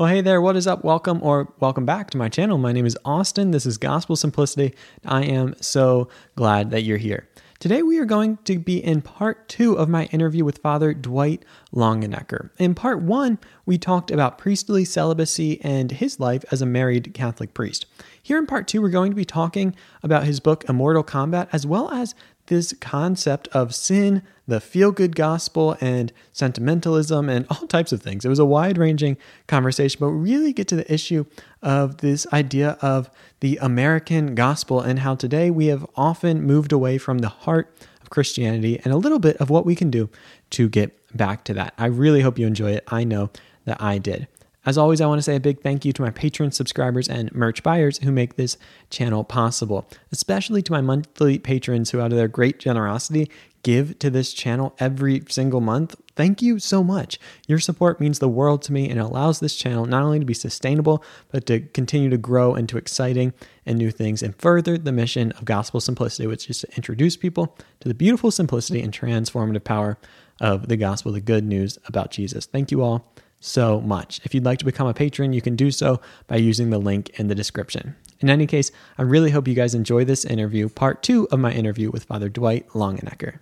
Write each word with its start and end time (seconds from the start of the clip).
Well, 0.00 0.08
hey 0.08 0.22
there, 0.22 0.40
what 0.40 0.56
is 0.56 0.66
up? 0.66 0.82
Welcome 0.82 1.22
or 1.22 1.52
welcome 1.60 1.84
back 1.84 2.08
to 2.08 2.16
my 2.16 2.30
channel. 2.30 2.56
My 2.56 2.72
name 2.72 2.86
is 2.86 2.96
Austin. 3.04 3.50
This 3.50 3.66
is 3.66 3.76
Gospel 3.76 4.16
Simplicity. 4.16 4.74
I 5.04 5.24
am 5.24 5.54
so 5.60 6.08
glad 6.36 6.70
that 6.70 6.84
you're 6.84 6.96
here. 6.96 7.28
Today, 7.58 7.82
we 7.82 7.98
are 7.98 8.06
going 8.06 8.38
to 8.44 8.58
be 8.58 8.82
in 8.82 9.02
part 9.02 9.46
two 9.46 9.74
of 9.74 9.90
my 9.90 10.06
interview 10.06 10.42
with 10.42 10.56
Father 10.56 10.94
Dwight 10.94 11.44
Longenecker. 11.74 12.48
In 12.56 12.74
part 12.74 13.02
one, 13.02 13.38
we 13.66 13.76
talked 13.76 14.10
about 14.10 14.38
priestly 14.38 14.86
celibacy 14.86 15.60
and 15.62 15.90
his 15.92 16.18
life 16.18 16.46
as 16.50 16.62
a 16.62 16.66
married 16.66 17.12
Catholic 17.12 17.52
priest. 17.52 17.84
Here 18.22 18.38
in 18.38 18.46
part 18.46 18.68
two, 18.68 18.80
we're 18.80 18.88
going 18.88 19.12
to 19.12 19.16
be 19.16 19.26
talking 19.26 19.76
about 20.02 20.24
his 20.24 20.40
book, 20.40 20.64
Immortal 20.66 21.02
Combat, 21.02 21.50
as 21.52 21.66
well 21.66 21.90
as 21.90 22.14
this 22.50 22.74
concept 22.80 23.48
of 23.52 23.74
sin, 23.74 24.22
the 24.46 24.60
feel 24.60 24.90
good 24.90 25.14
gospel, 25.14 25.76
and 25.80 26.12
sentimentalism, 26.32 27.28
and 27.28 27.46
all 27.48 27.66
types 27.68 27.92
of 27.92 28.02
things. 28.02 28.24
It 28.24 28.28
was 28.28 28.40
a 28.40 28.44
wide 28.44 28.76
ranging 28.76 29.16
conversation, 29.46 29.98
but 30.00 30.08
really 30.08 30.52
get 30.52 30.68
to 30.68 30.76
the 30.76 30.92
issue 30.92 31.24
of 31.62 31.98
this 31.98 32.26
idea 32.32 32.76
of 32.82 33.08
the 33.38 33.56
American 33.62 34.34
gospel 34.34 34.80
and 34.80 34.98
how 34.98 35.14
today 35.14 35.48
we 35.50 35.66
have 35.66 35.86
often 35.94 36.42
moved 36.42 36.72
away 36.72 36.98
from 36.98 37.18
the 37.18 37.28
heart 37.28 37.72
of 38.02 38.10
Christianity 38.10 38.80
and 38.84 38.92
a 38.92 38.98
little 38.98 39.20
bit 39.20 39.36
of 39.36 39.48
what 39.48 39.64
we 39.64 39.76
can 39.76 39.88
do 39.88 40.10
to 40.50 40.68
get 40.68 40.92
back 41.16 41.44
to 41.44 41.54
that. 41.54 41.72
I 41.78 41.86
really 41.86 42.20
hope 42.20 42.38
you 42.38 42.46
enjoy 42.46 42.72
it. 42.72 42.84
I 42.88 43.04
know 43.04 43.30
that 43.64 43.80
I 43.80 43.98
did. 43.98 44.26
As 44.66 44.76
always, 44.76 45.00
I 45.00 45.06
want 45.06 45.18
to 45.18 45.22
say 45.22 45.36
a 45.36 45.40
big 45.40 45.62
thank 45.62 45.86
you 45.86 45.92
to 45.94 46.02
my 46.02 46.10
patrons, 46.10 46.54
subscribers, 46.54 47.08
and 47.08 47.34
merch 47.34 47.62
buyers 47.62 47.98
who 47.98 48.12
make 48.12 48.36
this 48.36 48.58
channel 48.90 49.24
possible, 49.24 49.88
especially 50.12 50.60
to 50.62 50.72
my 50.72 50.82
monthly 50.82 51.38
patrons 51.38 51.90
who, 51.90 52.00
out 52.00 52.12
of 52.12 52.18
their 52.18 52.28
great 52.28 52.58
generosity, 52.58 53.30
give 53.62 53.98
to 54.00 54.10
this 54.10 54.34
channel 54.34 54.74
every 54.78 55.22
single 55.28 55.62
month. 55.62 55.94
Thank 56.14 56.42
you 56.42 56.58
so 56.58 56.84
much. 56.84 57.18
Your 57.48 57.58
support 57.58 58.00
means 58.00 58.18
the 58.18 58.28
world 58.28 58.60
to 58.62 58.72
me 58.72 58.90
and 58.90 59.00
allows 59.00 59.40
this 59.40 59.56
channel 59.56 59.86
not 59.86 60.02
only 60.02 60.18
to 60.18 60.26
be 60.26 60.34
sustainable, 60.34 61.02
but 61.30 61.46
to 61.46 61.60
continue 61.60 62.10
to 62.10 62.18
grow 62.18 62.54
into 62.54 62.76
exciting 62.76 63.32
and 63.64 63.78
new 63.78 63.90
things 63.90 64.22
and 64.22 64.36
further 64.36 64.76
the 64.76 64.92
mission 64.92 65.32
of 65.32 65.46
Gospel 65.46 65.80
Simplicity, 65.80 66.26
which 66.26 66.50
is 66.50 66.60
to 66.60 66.76
introduce 66.76 67.16
people 67.16 67.56
to 67.80 67.88
the 67.88 67.94
beautiful 67.94 68.30
simplicity 68.30 68.82
and 68.82 68.92
transformative 68.92 69.64
power 69.64 69.96
of 70.38 70.68
the 70.68 70.76
gospel, 70.76 71.12
the 71.12 71.20
good 71.20 71.44
news 71.44 71.78
about 71.86 72.10
Jesus. 72.10 72.44
Thank 72.46 72.70
you 72.70 72.82
all 72.82 73.10
so 73.40 73.80
much. 73.80 74.20
If 74.24 74.34
you'd 74.34 74.44
like 74.44 74.58
to 74.60 74.64
become 74.64 74.86
a 74.86 74.94
patron, 74.94 75.32
you 75.32 75.42
can 75.42 75.56
do 75.56 75.70
so 75.70 76.00
by 76.26 76.36
using 76.36 76.70
the 76.70 76.78
link 76.78 77.10
in 77.18 77.28
the 77.28 77.34
description. 77.34 77.96
In 78.20 78.30
any 78.30 78.46
case, 78.46 78.70
I 78.98 79.02
really 79.02 79.30
hope 79.30 79.48
you 79.48 79.54
guys 79.54 79.74
enjoy 79.74 80.04
this 80.04 80.24
interview, 80.24 80.68
part 80.68 81.02
two 81.02 81.26
of 81.32 81.40
my 81.40 81.52
interview 81.52 81.90
with 81.90 82.04
Father 82.04 82.28
Dwight 82.28 82.68
Longenecker. 82.68 83.40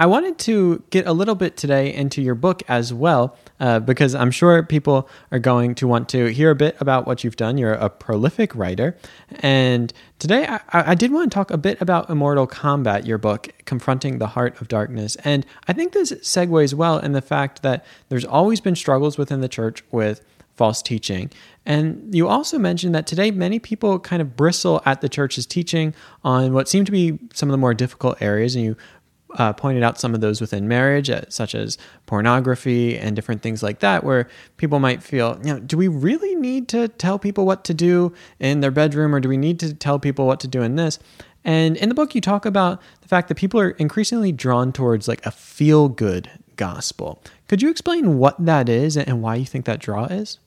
I 0.00 0.06
wanted 0.06 0.38
to 0.38 0.82
get 0.88 1.06
a 1.06 1.12
little 1.12 1.34
bit 1.34 1.58
today 1.58 1.92
into 1.92 2.22
your 2.22 2.34
book 2.34 2.62
as 2.68 2.90
well, 2.90 3.36
uh, 3.60 3.80
because 3.80 4.14
I'm 4.14 4.30
sure 4.30 4.62
people 4.62 5.06
are 5.30 5.38
going 5.38 5.74
to 5.74 5.86
want 5.86 6.08
to 6.08 6.32
hear 6.32 6.50
a 6.50 6.54
bit 6.54 6.74
about 6.80 7.06
what 7.06 7.22
you've 7.22 7.36
done. 7.36 7.58
You're 7.58 7.74
a 7.74 7.90
prolific 7.90 8.54
writer. 8.54 8.96
And 9.40 9.92
today 10.18 10.46
I, 10.48 10.60
I 10.72 10.94
did 10.94 11.12
want 11.12 11.30
to 11.30 11.34
talk 11.34 11.50
a 11.50 11.58
bit 11.58 11.78
about 11.82 12.08
Immortal 12.08 12.46
Combat, 12.46 13.04
your 13.04 13.18
book, 13.18 13.50
Confronting 13.66 14.16
the 14.16 14.28
Heart 14.28 14.58
of 14.62 14.68
Darkness. 14.68 15.16
And 15.16 15.44
I 15.68 15.74
think 15.74 15.92
this 15.92 16.12
segues 16.12 16.72
well 16.72 16.98
in 16.98 17.12
the 17.12 17.20
fact 17.20 17.60
that 17.60 17.84
there's 18.08 18.24
always 18.24 18.62
been 18.62 18.76
struggles 18.76 19.18
within 19.18 19.42
the 19.42 19.50
church 19.50 19.84
with 19.90 20.24
false 20.56 20.80
teaching. 20.80 21.30
And 21.66 22.14
you 22.14 22.26
also 22.26 22.58
mentioned 22.58 22.94
that 22.94 23.06
today 23.06 23.30
many 23.30 23.58
people 23.58 23.98
kind 23.98 24.20
of 24.20 24.36
bristle 24.36 24.82
at 24.84 25.02
the 25.02 25.08
church's 25.08 25.46
teaching 25.46 25.94
on 26.24 26.54
what 26.54 26.68
seem 26.68 26.84
to 26.86 26.92
be 26.92 27.18
some 27.34 27.48
of 27.48 27.52
the 27.52 27.58
more 27.58 27.74
difficult 27.74 28.20
areas. 28.20 28.56
And 28.56 28.64
you 28.64 28.76
uh, 29.34 29.52
pointed 29.52 29.82
out 29.82 30.00
some 30.00 30.14
of 30.14 30.20
those 30.20 30.40
within 30.40 30.68
marriage, 30.68 31.10
uh, 31.10 31.22
such 31.28 31.54
as 31.54 31.78
pornography 32.06 32.98
and 32.98 33.16
different 33.16 33.42
things 33.42 33.62
like 33.62 33.80
that, 33.80 34.04
where 34.04 34.28
people 34.56 34.78
might 34.78 35.02
feel, 35.02 35.38
you 35.44 35.54
know, 35.54 35.60
do 35.60 35.76
we 35.76 35.88
really 35.88 36.34
need 36.34 36.68
to 36.68 36.88
tell 36.88 37.18
people 37.18 37.46
what 37.46 37.64
to 37.64 37.74
do 37.74 38.12
in 38.38 38.60
their 38.60 38.70
bedroom, 38.70 39.14
or 39.14 39.20
do 39.20 39.28
we 39.28 39.36
need 39.36 39.60
to 39.60 39.74
tell 39.74 39.98
people 39.98 40.26
what 40.26 40.40
to 40.40 40.48
do 40.48 40.62
in 40.62 40.76
this? 40.76 40.98
And 41.44 41.76
in 41.76 41.88
the 41.88 41.94
book, 41.94 42.14
you 42.14 42.20
talk 42.20 42.44
about 42.44 42.82
the 43.00 43.08
fact 43.08 43.28
that 43.28 43.36
people 43.36 43.60
are 43.60 43.70
increasingly 43.70 44.32
drawn 44.32 44.72
towards 44.72 45.08
like 45.08 45.24
a 45.24 45.30
feel 45.30 45.88
good 45.88 46.30
gospel. 46.56 47.22
Could 47.48 47.62
you 47.62 47.70
explain 47.70 48.18
what 48.18 48.44
that 48.44 48.68
is 48.68 48.96
and 48.96 49.22
why 49.22 49.36
you 49.36 49.46
think 49.46 49.64
that 49.64 49.80
draw 49.80 50.04
is? 50.04 50.38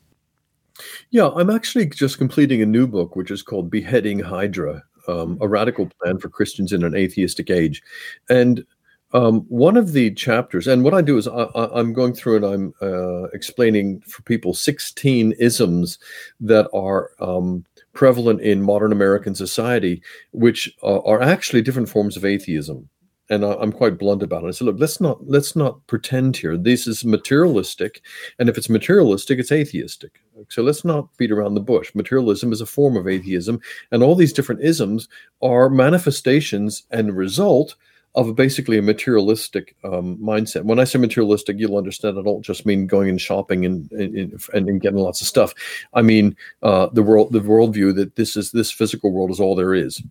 Yeah, 1.10 1.30
I'm 1.36 1.50
actually 1.50 1.88
just 1.88 2.18
completing 2.18 2.62
a 2.62 2.66
new 2.66 2.88
book, 2.88 3.16
which 3.16 3.32
is 3.32 3.42
called 3.42 3.70
Beheading 3.70 4.20
Hydra 4.20 4.84
um, 5.08 5.38
A 5.42 5.48
Radical 5.48 5.90
Plan 6.02 6.18
for 6.18 6.30
Christians 6.30 6.72
in 6.72 6.84
an 6.84 6.96
Atheistic 6.96 7.50
Age. 7.50 7.82
And 8.30 8.66
um, 9.14 9.42
one 9.42 9.78
of 9.78 9.94
the 9.94 10.12
chapters, 10.12 10.68
and 10.68 10.84
what 10.84 10.96
I 10.96 11.02
do 11.02 11.18
is 11.18 11.28
I, 11.28 11.48
am 11.76 11.94
going 11.94 12.14
through 12.14 12.38
and 12.38 12.46
I'm 12.46 12.74
uh, 12.82 13.24
explaining 13.26 14.02
for 14.02 14.24
people 14.24 14.56
16 14.56 15.34
isms 15.34 16.00
that 16.40 16.68
are 16.74 17.12
um, 17.20 17.64
prevalent 17.94 18.42
in 18.42 18.64
modern 18.64 18.92
American 18.92 19.36
society, 19.36 20.02
which 20.32 20.76
uh, 20.82 21.00
are 21.02 21.22
actually 21.22 21.62
different 21.62 21.90
forms 21.90 22.18
of 22.18 22.26
atheism. 22.26 22.90
And 23.30 23.46
I, 23.46 23.54
am 23.62 23.72
quite 23.72 24.00
blunt 24.00 24.24
about 24.24 24.46
it. 24.46 24.48
I 24.48 24.52
said, 24.52 24.66
look, 24.66 24.80
let's 24.80 25.00
not 25.00 25.26
let's 25.28 25.56
not 25.56 25.86
pretend 25.86 26.36
here. 26.36 26.58
This 26.58 26.88
is 26.88 27.06
materialistic, 27.06 28.02
and 28.40 28.50
if 28.50 28.58
it's 28.58 28.70
materialistic, 28.70 29.38
it's 29.38 29.52
atheistic. 29.52 30.20
So 30.50 30.64
let's 30.64 30.84
not 30.84 31.16
beat 31.18 31.32
around 31.32 31.54
the 31.54 31.62
bush. 31.62 31.94
Materialism 31.94 32.52
is 32.52 32.62
a 32.62 32.66
form 32.66 32.98
of 32.98 33.08
atheism, 33.08 33.62
and 33.92 34.02
all 34.02 34.16
these 34.16 34.34
different 34.34 34.62
isms 34.62 35.08
are 35.42 35.70
manifestations 35.70 36.84
and 36.90 37.16
result 37.16 37.76
of 38.16 38.36
basically 38.36 38.78
a 38.78 38.82
materialistic 38.82 39.76
um, 39.84 40.18
mindset. 40.18 40.64
When 40.64 40.80
I 40.80 40.84
say 40.84 41.00
materialistic, 41.00 41.58
you'll 41.58 41.78
understand 41.78 42.18
I 42.18 42.22
don't 42.22 42.44
just 42.44 42.66
mean 42.66 42.86
going 42.86 43.10
and 43.10 43.20
shopping 43.20 43.66
and 43.66 43.92
and, 43.92 44.40
and 44.54 44.82
getting 44.82 45.00
lots 45.00 45.22
of 45.22 45.28
stuff. 45.28 45.54
I 45.94 46.02
mean 46.02 46.36
uh, 46.62 46.88
the 46.94 47.04
world, 47.04 47.34
the 47.34 47.40
worldview 47.40 47.96
that 47.96 48.16
this 48.16 48.36
is 48.36 48.52
this 48.52 48.72
physical 48.72 49.12
world 49.12 49.32
is 49.32 49.40
all 49.40 49.56
there 49.56 49.74
is. 49.74 50.02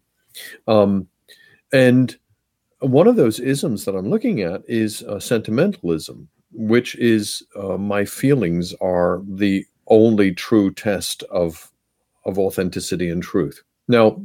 Um, 0.67 1.09
and 1.73 2.17
one 2.81 3.07
of 3.07 3.17
those 3.17 3.39
isms 3.39 3.85
that 3.85 3.95
I'm 3.95 4.11
looking 4.11 4.41
at 4.41 4.63
is 4.67 5.03
uh, 5.05 5.21
sentimentalism, 5.21 6.29
which 6.53 6.97
is 6.97 7.43
uh, 7.57 7.77
my 7.77 8.05
feelings 8.05 8.75
are 8.81 9.23
the 9.27 9.65
only 9.87 10.33
true 10.33 10.73
test 10.73 11.23
of 11.25 11.71
of 12.25 12.39
authenticity 12.39 13.09
and 13.11 13.23
truth. 13.23 13.63
Now, 13.89 14.23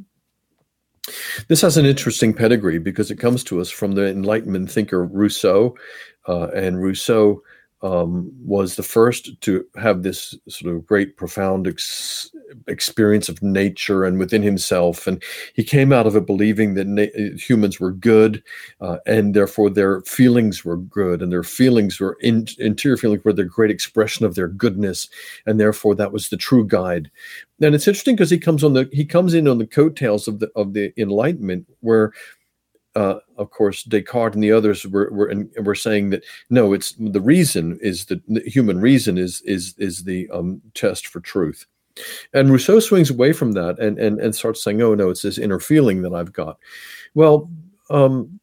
this 1.48 1.62
has 1.62 1.78
an 1.78 1.86
interesting 1.86 2.34
pedigree 2.34 2.80
because 2.80 3.12
it 3.12 3.18
comes 3.18 3.44
to 3.46 3.62
us 3.62 3.70
from 3.70 3.94
the 3.94 4.08
Enlightenment 4.08 4.72
thinker 4.72 5.06
Rousseau, 5.06 5.76
uh, 6.28 6.48
and 6.50 6.82
Rousseau 6.82 7.42
um, 7.82 8.32
was 8.44 8.76
the 8.76 8.84
first 8.84 9.40
to 9.42 9.66
have 9.76 10.04
this 10.04 10.36
sort 10.50 10.76
of 10.76 10.86
great, 10.86 11.18
profound 11.18 11.68
ex- 11.68 12.32
experience 12.68 13.30
of 13.30 13.42
nature 13.42 14.04
and 14.04 14.20
within 14.20 14.42
himself. 14.42 15.08
And 15.08 15.22
he 15.54 15.64
came 15.64 15.92
out 15.92 16.08
of 16.08 16.16
it 16.16 16.26
believing 16.26 16.74
that 16.74 16.88
na- 16.88 17.36
humans 17.38 17.80
were 17.80 17.92
good, 17.92 18.44
uh, 18.82 18.98
and 19.06 19.34
therefore 19.34 19.70
their 19.70 20.02
feelings 20.02 20.64
were 20.64 20.78
good, 20.78 21.22
and 21.22 21.32
their 21.32 21.44
feelings 21.44 22.00
were 22.00 22.18
in- 22.22 22.48
interior 22.60 22.98
feelings 22.98 23.24
were 23.24 23.34
the 23.34 23.44
great 23.44 23.72
expression 23.72 24.26
of 24.26 24.36
their 24.36 24.48
goodness, 24.48 25.10
and 25.46 25.60
therefore 25.60 25.96
that 25.96 26.12
was 26.12 26.30
the 26.30 26.38
true 26.38 26.66
guide. 26.66 27.10
And 27.62 27.74
it's 27.74 27.88
interesting 27.88 28.16
because 28.16 28.30
he 28.30 28.38
comes 28.40 28.64
on 28.64 28.74
the 28.74 28.90
he 28.92 29.06
comes 29.06 29.34
in 29.34 29.48
on 29.48 29.58
the 29.58 29.68
coattails 29.68 30.28
of 30.28 30.40
the 30.40 30.50
of 30.56 30.74
the 30.74 30.94
Enlightenment, 30.98 31.66
where 31.80 32.14
uh, 32.98 33.20
of 33.38 33.52
course, 33.52 33.84
Descartes 33.84 34.34
and 34.34 34.44
the 34.44 34.52
others 34.52 34.86
were 34.88 35.10
were, 35.12 35.28
and 35.28 35.52
were 35.64 35.76
saying 35.76 36.10
that 36.10 36.24
no, 36.50 36.74
it's 36.74 36.96
the 36.98 37.22
reason 37.22 37.78
is 37.80 38.06
the, 38.06 38.20
the 38.28 38.42
human 38.42 38.82
reason 38.82 39.20
is 39.20 39.42
is 39.42 39.76
is 39.78 40.04
the 40.04 40.28
um, 40.32 40.62
test 40.74 41.06
for 41.06 41.20
truth. 41.20 41.68
And 42.34 42.52
Rousseau 42.52 42.80
swings 42.80 43.10
away 43.10 43.34
from 43.34 43.54
that 43.54 43.80
and 43.80 43.98
and 44.00 44.20
and 44.20 44.36
starts 44.36 44.64
saying, 44.64 44.82
oh 44.82 44.96
no, 44.96 45.10
it's 45.10 45.22
this 45.22 45.38
inner 45.38 45.60
feeling 45.60 46.02
that 46.02 46.14
I've 46.14 46.34
got. 46.34 46.58
Well, 47.14 47.50
um, 47.90 48.40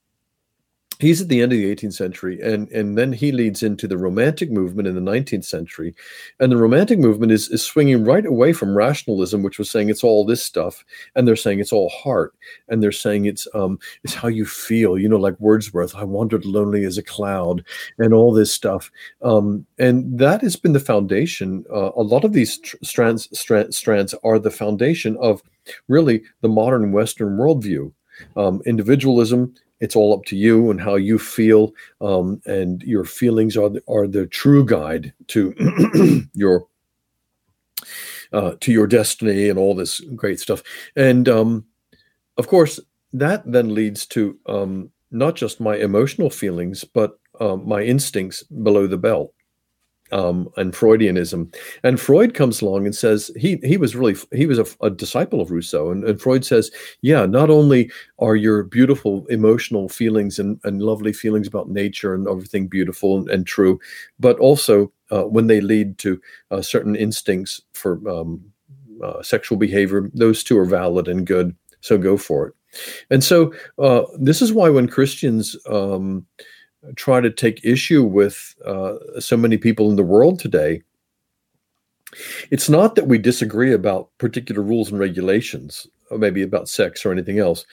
he's 1.05 1.21
at 1.21 1.29
the 1.29 1.43
end 1.43 1.53
of 1.53 1.59
the 1.59 1.75
18th 1.77 1.93
century 1.93 2.41
and 2.41 2.71
and 2.73 2.97
then 2.97 3.13
he 3.13 3.31
leads 3.31 3.63
into 3.63 3.87
the 3.87 3.99
romantic 3.99 4.51
movement 4.51 4.89
in 4.89 4.95
the 4.95 5.11
19th 5.13 5.45
century. 5.45 5.95
And 6.41 6.51
the 6.51 6.57
romantic 6.57 6.99
movement 6.99 7.31
is 7.31 7.49
is 7.51 7.63
swinging 7.63 8.05
right 8.05 8.25
away 8.25 8.55
from 8.55 8.75
rationalism 8.77 9.43
which 9.43 9.59
was 9.59 9.71
saying 9.71 9.91
it's 9.91 10.03
all 10.03 10.25
this 10.25 10.43
stuff 10.43 10.83
and 11.15 11.29
they're 11.29 11.45
saying 11.45 11.61
it's 11.61 11.73
all 11.73 11.91
heart 11.91 12.35
and 12.69 12.83
they're 12.83 13.01
saying 13.05 13.27
it's 13.27 13.47
um 13.55 13.79
it's 14.03 14.15
how 14.15 14.29
you 14.29 14.47
feel 14.47 14.99
you 14.99 15.09
know 15.09 15.19
like 15.19 15.39
wordsworth 15.41 15.95
i 15.95 16.05
wandered 16.05 16.47
lonely 16.47 16.85
as 16.85 16.97
a 16.97 17.03
cloud 17.03 17.63
and 17.99 18.15
all 18.15 18.33
this 18.33 18.53
stuff. 18.53 18.91
Um 19.23 19.67
and 19.79 20.19
that 20.19 20.41
has 20.41 20.57
been 20.57 20.73
the 20.73 20.81
foundation 20.81 21.65
uh, 21.71 21.91
a 21.97 22.03
lot 22.03 22.25
of 22.25 22.33
these 22.33 22.59
tr- 22.59 22.77
strands 22.83 23.29
strands 23.39 23.77
strands 23.77 24.15
are 24.25 24.39
the 24.39 24.51
foundation 24.51 25.19
of 25.21 25.43
really 25.89 26.23
the 26.41 26.49
modern 26.49 26.93
western 26.93 27.37
worldview. 27.37 27.93
Um, 28.37 28.63
individualism 28.65 29.55
it's 29.85 29.95
all 29.95 30.15
up 30.15 30.25
to 30.25 30.37
you 30.37 30.71
and 30.71 30.81
how 30.81 30.95
you 30.95 31.19
feel 31.19 31.75
um, 32.01 32.41
and 32.47 32.83
your 32.83 33.05
feelings 33.05 33.57
are 33.57 33.69
the, 33.69 33.83
are 33.87 34.07
the 34.07 34.27
true 34.27 34.65
guide 34.65 35.13
to 35.29 35.55
your 36.35 36.67
uh, 38.33 38.55
to 38.61 38.73
your 38.73 38.87
destiny 38.87 39.49
and 39.49 39.59
all 39.59 39.75
this 39.75 40.01
great 40.17 40.41
stuff. 40.41 40.63
And 40.97 41.29
um, 41.29 41.67
of 42.39 42.49
course 42.49 42.81
that 43.13 43.43
then 43.45 43.75
leads 43.75 44.07
to 44.07 44.39
um, 44.47 44.91
not 45.11 45.37
just 45.37 45.61
my 45.61 45.77
emotional 45.77 46.31
feelings, 46.31 46.83
but 46.83 47.19
uh, 47.39 47.57
my 47.57 47.83
instincts 47.83 48.43
below 48.43 48.87
the 48.87 48.99
belt 48.99 49.33
um, 50.13 50.49
and 50.57 50.73
Freudianism. 50.73 51.55
And 51.83 52.01
Freud 52.01 52.35
comes 52.35 52.61
along 52.61 52.85
and 52.85 52.95
says 52.95 53.31
he 53.37 53.59
he 53.63 53.77
was 53.77 53.97
really 53.97 54.17
he 54.33 54.47
was 54.47 54.59
a, 54.59 54.67
a 54.81 54.91
disciple 54.91 55.41
of 55.41 55.51
Rousseau, 55.51 55.91
and, 55.91 56.05
and, 56.05 56.21
Freud 56.21 56.45
says, 56.45 56.71
yeah, 57.03 57.27
not 57.27 57.51
only 57.51 57.91
are 58.19 58.37
your 58.37 58.63
beautiful 58.63 59.27
emotional 59.27 59.89
feelings 59.89 60.39
and, 60.39 60.61
and 60.65 60.83
lovely 60.83 61.13
feelings 61.13 61.49
about 61.49 61.69
nature 61.69 62.15
and 62.15 62.29
everything 62.29 62.69
beautiful 62.69 63.19
and, 63.19 63.31
and 63.31 63.47
true, 63.47 63.81
but 64.21 64.39
also 64.39 64.93
uh, 65.11 65.25
when 65.25 65.47
they 65.47 65.61
lead 65.61 65.99
to 65.99 66.21
uh, 66.51 66.63
certain 66.63 66.97
instincts 66.97 67.61
for 67.73 68.07
um, 68.09 68.43
uh, 69.03 69.23
sexual 69.23 69.59
behavior, 69.59 70.11
those 70.15 70.45
two 70.45 70.59
are 70.59 70.65
valid 70.65 71.09
and 71.09 71.27
good. 71.27 71.55
So 71.81 71.99
go 71.99 72.17
for 72.17 72.49
it. 72.49 72.55
And 73.11 73.23
so 73.23 73.53
uh, 73.79 74.05
this 74.19 74.43
is 74.43 74.53
why 74.53 74.69
when 74.71 74.89
Christians 74.89 75.57
um, 75.69 76.27
try 76.97 77.21
to 77.21 77.31
take 77.31 77.65
issue 77.65 78.03
with 78.03 78.55
uh, 78.65 78.95
so 79.19 79.37
many 79.37 79.57
people 79.57 79.91
in 79.91 79.97
the 79.97 80.03
world 80.03 80.39
today, 80.39 80.83
it's 82.51 82.69
not 82.69 82.95
that 82.95 83.09
we 83.09 83.19
disagree 83.19 83.73
about 83.73 84.11
particular 84.19 84.63
rules 84.63 84.91
and 84.91 85.01
regulations, 85.01 85.87
or 86.11 86.19
maybe 86.19 86.43
about 86.43 86.69
sex 86.69 87.05
or 87.05 87.13
anything 87.13 87.39
else. 87.39 87.67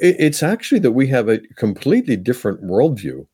It's 0.00 0.42
actually 0.42 0.80
that 0.80 0.92
we 0.92 1.06
have 1.08 1.28
a 1.28 1.38
completely 1.54 2.16
different 2.16 2.64
worldview. 2.64 3.26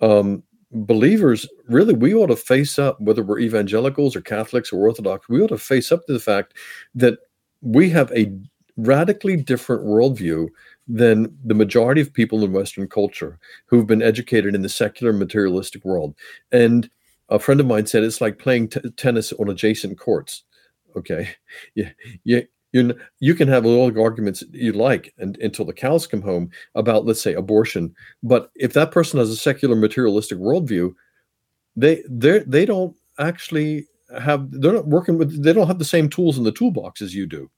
Um, 0.00 0.42
believers, 0.72 1.46
really, 1.68 1.94
we 1.94 2.14
ought 2.14 2.28
to 2.28 2.36
face 2.36 2.78
up, 2.78 3.00
whether 3.00 3.22
we're 3.22 3.40
evangelicals 3.40 4.16
or 4.16 4.22
Catholics 4.22 4.72
or 4.72 4.86
Orthodox, 4.86 5.28
we 5.28 5.42
ought 5.42 5.48
to 5.48 5.58
face 5.58 5.92
up 5.92 6.06
to 6.06 6.12
the 6.12 6.20
fact 6.20 6.54
that 6.94 7.18
we 7.60 7.90
have 7.90 8.10
a 8.12 8.32
radically 8.76 9.36
different 9.36 9.84
worldview 9.84 10.48
than 10.86 11.36
the 11.44 11.54
majority 11.54 12.00
of 12.00 12.12
people 12.12 12.44
in 12.44 12.52
Western 12.52 12.88
culture 12.88 13.38
who've 13.66 13.86
been 13.86 14.02
educated 14.02 14.54
in 14.54 14.62
the 14.62 14.68
secular 14.68 15.12
materialistic 15.12 15.84
world. 15.84 16.14
And 16.52 16.88
a 17.28 17.38
friend 17.38 17.60
of 17.60 17.66
mine 17.66 17.86
said 17.86 18.04
it's 18.04 18.20
like 18.20 18.38
playing 18.38 18.68
t- 18.68 18.80
tennis 18.96 19.32
on 19.32 19.48
adjacent 19.48 19.98
courts. 19.98 20.44
Okay, 20.96 21.30
yeah, 21.74 21.90
yeah. 22.24 22.40
You, 22.72 22.92
you 23.20 23.36
can 23.36 23.46
have 23.46 23.64
all 23.64 23.88
the 23.88 24.02
arguments 24.02 24.42
you 24.50 24.72
like 24.72 25.14
and, 25.18 25.36
until 25.36 25.64
the 25.64 25.72
cows 25.72 26.08
come 26.08 26.22
home 26.22 26.50
about, 26.74 27.06
let's 27.06 27.22
say, 27.22 27.32
abortion. 27.32 27.94
But 28.24 28.50
if 28.56 28.72
that 28.72 28.90
person 28.90 29.20
has 29.20 29.30
a 29.30 29.36
secular 29.36 29.76
materialistic 29.76 30.38
worldview, 30.38 30.92
they 31.76 32.02
they 32.08 32.40
they 32.40 32.66
don't 32.66 32.96
actually 33.18 33.86
have 34.20 34.50
they're 34.50 34.72
not 34.72 34.88
working 34.88 35.18
with 35.18 35.42
they 35.42 35.52
don't 35.52 35.68
have 35.68 35.78
the 35.78 35.84
same 35.84 36.08
tools 36.08 36.36
in 36.36 36.44
the 36.44 36.52
toolbox 36.52 37.00
as 37.00 37.14
you 37.14 37.26
do. 37.26 37.48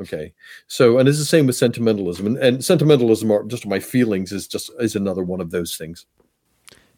Okay. 0.00 0.32
So, 0.66 0.98
and 0.98 1.08
it's 1.08 1.18
the 1.18 1.24
same 1.24 1.46
with 1.46 1.56
sentimentalism, 1.56 2.26
and, 2.26 2.36
and 2.38 2.64
sentimentalism, 2.64 3.30
are 3.30 3.44
just 3.44 3.66
my 3.66 3.80
feelings, 3.80 4.32
is 4.32 4.46
just 4.46 4.70
is 4.80 4.96
another 4.96 5.22
one 5.22 5.40
of 5.40 5.50
those 5.50 5.76
things. 5.76 6.06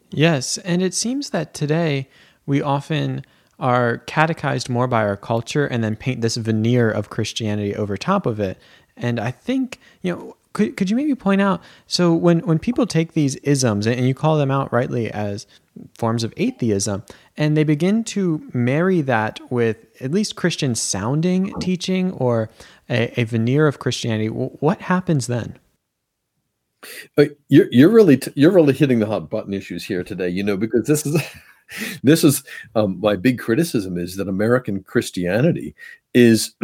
Yes, 0.09 0.57
and 0.59 0.81
it 0.81 0.93
seems 0.93 1.31
that 1.31 1.53
today 1.53 2.07
we 2.45 2.61
often 2.61 3.25
are 3.59 3.99
catechized 3.99 4.69
more 4.69 4.87
by 4.87 5.03
our 5.03 5.17
culture 5.17 5.65
and 5.65 5.83
then 5.83 5.95
paint 5.95 6.21
this 6.21 6.37
veneer 6.37 6.89
of 6.89 7.09
Christianity 7.09 7.75
over 7.75 7.97
top 7.97 8.25
of 8.25 8.39
it. 8.39 8.57
And 8.95 9.19
I 9.19 9.31
think 9.31 9.79
you 10.01 10.15
know 10.15 10.37
could, 10.53 10.77
could 10.77 10.89
you 10.89 10.95
maybe 10.95 11.15
point 11.15 11.41
out 11.41 11.61
so 11.87 12.13
when 12.13 12.39
when 12.39 12.59
people 12.59 12.85
take 12.85 13.13
these 13.13 13.35
isms 13.37 13.87
and 13.87 14.07
you 14.07 14.13
call 14.13 14.37
them 14.37 14.51
out 14.51 14.71
rightly 14.71 15.11
as 15.11 15.47
forms 15.97 16.23
of 16.23 16.33
atheism 16.37 17.03
and 17.37 17.57
they 17.57 17.63
begin 17.63 18.03
to 18.03 18.47
marry 18.53 19.01
that 19.01 19.39
with 19.51 19.85
at 20.01 20.11
least 20.11 20.35
christian 20.35 20.75
sounding 20.75 21.53
teaching 21.59 22.11
or 22.13 22.49
a, 22.89 23.19
a 23.19 23.23
veneer 23.23 23.67
of 23.67 23.79
christianity. 23.79 24.27
What 24.27 24.81
happens 24.81 25.27
then? 25.27 25.59
Uh, 27.17 27.25
you're, 27.47 27.67
you're 27.71 27.89
really 27.89 28.17
t- 28.17 28.33
you're 28.35 28.51
really 28.51 28.73
hitting 28.73 28.99
the 28.99 29.05
hot 29.05 29.29
button 29.29 29.53
issues 29.53 29.85
here 29.85 30.03
today 30.03 30.27
you 30.27 30.43
know 30.43 30.57
because 30.57 30.85
this 30.85 31.05
is 31.05 31.21
this 32.03 32.23
is 32.23 32.43
um, 32.75 32.99
my 32.99 33.15
big 33.15 33.39
criticism 33.39 33.97
is 33.97 34.17
that 34.17 34.27
american 34.27 34.83
christianity 34.83 35.73
is 36.13 36.53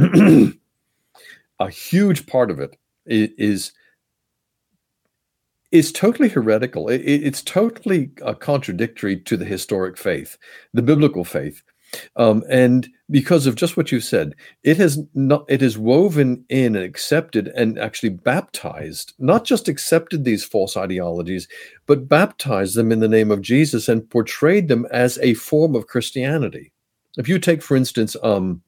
a 1.60 1.70
huge 1.70 2.28
part 2.28 2.52
of 2.52 2.60
it 2.60 2.78
is 3.06 3.72
is 5.72 5.92
totally 5.92 6.30
heretical. 6.30 6.90
It, 6.90 7.02
it's 7.02 7.42
totally 7.42 8.12
uh, 8.24 8.34
contradictory 8.34 9.18
to 9.22 9.38
the 9.38 9.46
historic 9.46 9.98
faith, 9.98 10.38
the 10.74 10.82
biblical 10.82 11.24
faith. 11.24 11.62
Um, 12.16 12.44
and 12.50 12.88
because 13.10 13.48
of 13.48 13.56
just 13.56 13.76
what 13.76 13.92
you 13.92 14.00
said, 14.00 14.36
it 14.64 14.78
has 14.78 15.00
not 15.16 15.46
it 15.48 15.64
is 15.64 15.78
woven 15.78 16.46
in 16.50 16.76
and 16.76 16.86
accepted 16.86 17.48
and 17.50 17.80
actually 17.80 18.10
baptized, 18.10 19.14
not 19.18 19.44
just 19.44 19.68
accepted 19.68 20.24
these 20.24 20.44
false 20.44 20.78
ideologies, 20.78 21.48
but 21.88 22.08
baptized 22.08 22.76
them 22.76 22.92
in 22.92 23.00
the 23.00 23.08
name 23.08 23.32
of 23.32 23.42
Jesus 23.42 23.90
and 23.90 24.08
portrayed 24.10 24.68
them 24.68 24.86
as 24.92 25.18
a 25.20 25.34
form 25.34 25.76
of 25.76 25.88
Christianity. 25.88 26.72
If 27.18 27.28
you 27.28 27.40
take, 27.40 27.64
for 27.64 27.76
instance, 27.76 28.16
um, 28.22 28.62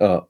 uh, 0.00 0.20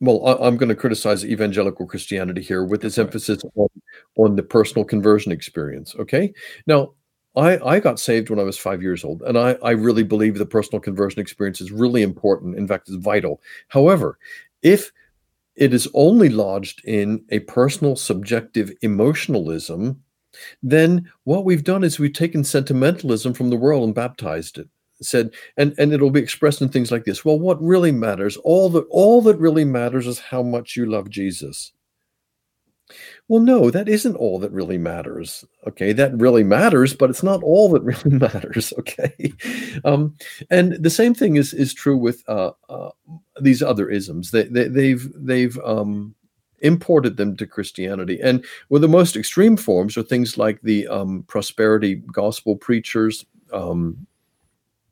well, 0.00 0.24
I, 0.26 0.46
am 0.46 0.56
going 0.56 0.68
to 0.68 0.74
criticize 0.74 1.24
evangelical 1.24 1.86
Christianity 1.86 2.42
here 2.42 2.64
with 2.64 2.82
this 2.82 2.98
emphasis 2.98 3.42
on, 3.56 3.68
on 4.16 4.36
the 4.36 4.42
personal 4.42 4.84
conversion 4.84 5.32
experience. 5.32 5.94
Okay. 5.98 6.32
Now, 6.66 6.92
I, 7.36 7.58
I 7.58 7.80
got 7.80 8.00
saved 8.00 8.30
when 8.30 8.38
I 8.38 8.44
was 8.44 8.58
five 8.58 8.82
years 8.82 9.04
old, 9.04 9.22
and 9.22 9.38
I, 9.38 9.56
I 9.62 9.72
really 9.72 10.02
believe 10.02 10.38
the 10.38 10.46
personal 10.46 10.80
conversion 10.80 11.20
experience 11.20 11.60
is 11.60 11.72
really 11.72 12.02
important. 12.02 12.56
In 12.56 12.66
fact, 12.66 12.88
it's 12.88 12.96
vital. 12.96 13.40
However, 13.68 14.18
if 14.62 14.92
it 15.56 15.74
is 15.74 15.88
only 15.94 16.28
lodged 16.28 16.84
in 16.84 17.24
a 17.30 17.40
personal 17.40 17.96
subjective 17.96 18.72
emotionalism, 18.82 20.02
then 20.62 21.10
what 21.24 21.44
we've 21.44 21.64
done 21.64 21.82
is 21.82 21.98
we've 21.98 22.12
taken 22.12 22.44
sentimentalism 22.44 23.34
from 23.34 23.50
the 23.50 23.56
world 23.56 23.84
and 23.84 23.94
baptized 23.94 24.58
it 24.58 24.68
said 25.02 25.30
and 25.56 25.74
and 25.78 25.92
it'll 25.92 26.10
be 26.10 26.20
expressed 26.20 26.62
in 26.62 26.68
things 26.68 26.90
like 26.90 27.04
this. 27.04 27.24
Well 27.24 27.38
what 27.38 27.62
really 27.62 27.92
matters 27.92 28.36
all 28.38 28.68
that 28.70 28.86
all 28.90 29.22
that 29.22 29.38
really 29.38 29.64
matters 29.64 30.06
is 30.06 30.18
how 30.18 30.42
much 30.42 30.76
you 30.76 30.86
love 30.86 31.10
jesus. 31.10 31.72
Well 33.28 33.40
no 33.40 33.70
that 33.70 33.88
isn't 33.88 34.16
all 34.16 34.38
that 34.38 34.52
really 34.52 34.78
matters 34.78 35.44
okay? 35.66 35.92
That 35.92 36.16
really 36.18 36.44
matters 36.44 36.94
but 36.94 37.10
it's 37.10 37.22
not 37.22 37.42
all 37.42 37.68
that 37.70 37.82
really 37.84 38.18
matters 38.18 38.72
okay? 38.78 39.32
Um, 39.84 40.16
and 40.50 40.72
the 40.72 40.90
same 40.90 41.14
thing 41.14 41.36
is 41.36 41.52
is 41.52 41.74
true 41.74 41.96
with 41.96 42.22
uh, 42.28 42.52
uh, 42.68 42.90
these 43.40 43.62
other 43.62 43.88
isms. 43.88 44.30
They, 44.30 44.44
they 44.44 44.68
they've 44.68 45.12
they've 45.14 45.58
um, 45.64 46.14
imported 46.60 47.16
them 47.16 47.36
to 47.36 47.46
Christianity. 47.46 48.18
And 48.20 48.44
well, 48.68 48.80
the 48.80 48.88
most 48.88 49.16
extreme 49.16 49.56
forms 49.56 49.96
are 49.96 50.02
things 50.02 50.38
like 50.38 50.60
the 50.62 50.86
um, 50.88 51.24
prosperity 51.28 51.96
gospel 52.12 52.56
preachers, 52.56 53.24
um, 53.52 54.06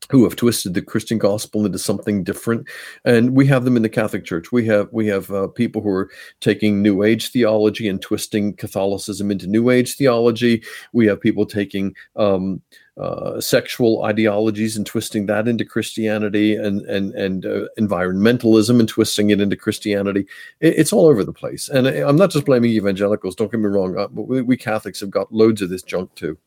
who 0.09 0.23
have 0.23 0.35
twisted 0.35 0.73
the 0.73 0.81
Christian 0.81 1.17
gospel 1.17 1.65
into 1.65 1.79
something 1.79 2.23
different, 2.23 2.67
and 3.05 3.35
we 3.35 3.45
have 3.47 3.65
them 3.65 3.75
in 3.75 3.83
the 3.83 3.89
Catholic 3.89 4.25
Church. 4.25 4.51
We 4.51 4.65
have 4.67 4.87
we 4.91 5.07
have 5.07 5.31
uh, 5.31 5.47
people 5.47 5.81
who 5.81 5.89
are 5.89 6.09
taking 6.39 6.81
New 6.81 7.03
Age 7.03 7.31
theology 7.31 7.87
and 7.87 8.01
twisting 8.01 8.53
Catholicism 8.53 9.31
into 9.31 9.47
New 9.47 9.69
Age 9.69 9.95
theology. 9.95 10.63
We 10.93 11.07
have 11.07 11.19
people 11.19 11.45
taking 11.45 11.95
um, 12.15 12.61
uh, 12.97 13.39
sexual 13.39 14.03
ideologies 14.03 14.75
and 14.75 14.85
twisting 14.85 15.27
that 15.27 15.47
into 15.47 15.65
Christianity, 15.65 16.55
and 16.55 16.81
and 16.81 17.13
and 17.13 17.45
uh, 17.45 17.65
environmentalism 17.79 18.79
and 18.79 18.89
twisting 18.89 19.29
it 19.29 19.41
into 19.41 19.55
Christianity. 19.55 20.25
It, 20.61 20.79
it's 20.79 20.93
all 20.93 21.05
over 21.05 21.23
the 21.23 21.33
place, 21.33 21.69
and 21.69 21.87
I'm 21.87 22.15
not 22.15 22.31
just 22.31 22.45
blaming 22.45 22.71
evangelicals. 22.71 23.35
Don't 23.35 23.51
get 23.51 23.59
me 23.59 23.67
wrong. 23.67 23.97
Uh, 23.97 24.07
we, 24.07 24.41
we 24.41 24.57
Catholics 24.57 24.99
have 25.01 25.11
got 25.11 25.31
loads 25.31 25.61
of 25.61 25.69
this 25.69 25.83
junk 25.83 26.13
too. 26.15 26.37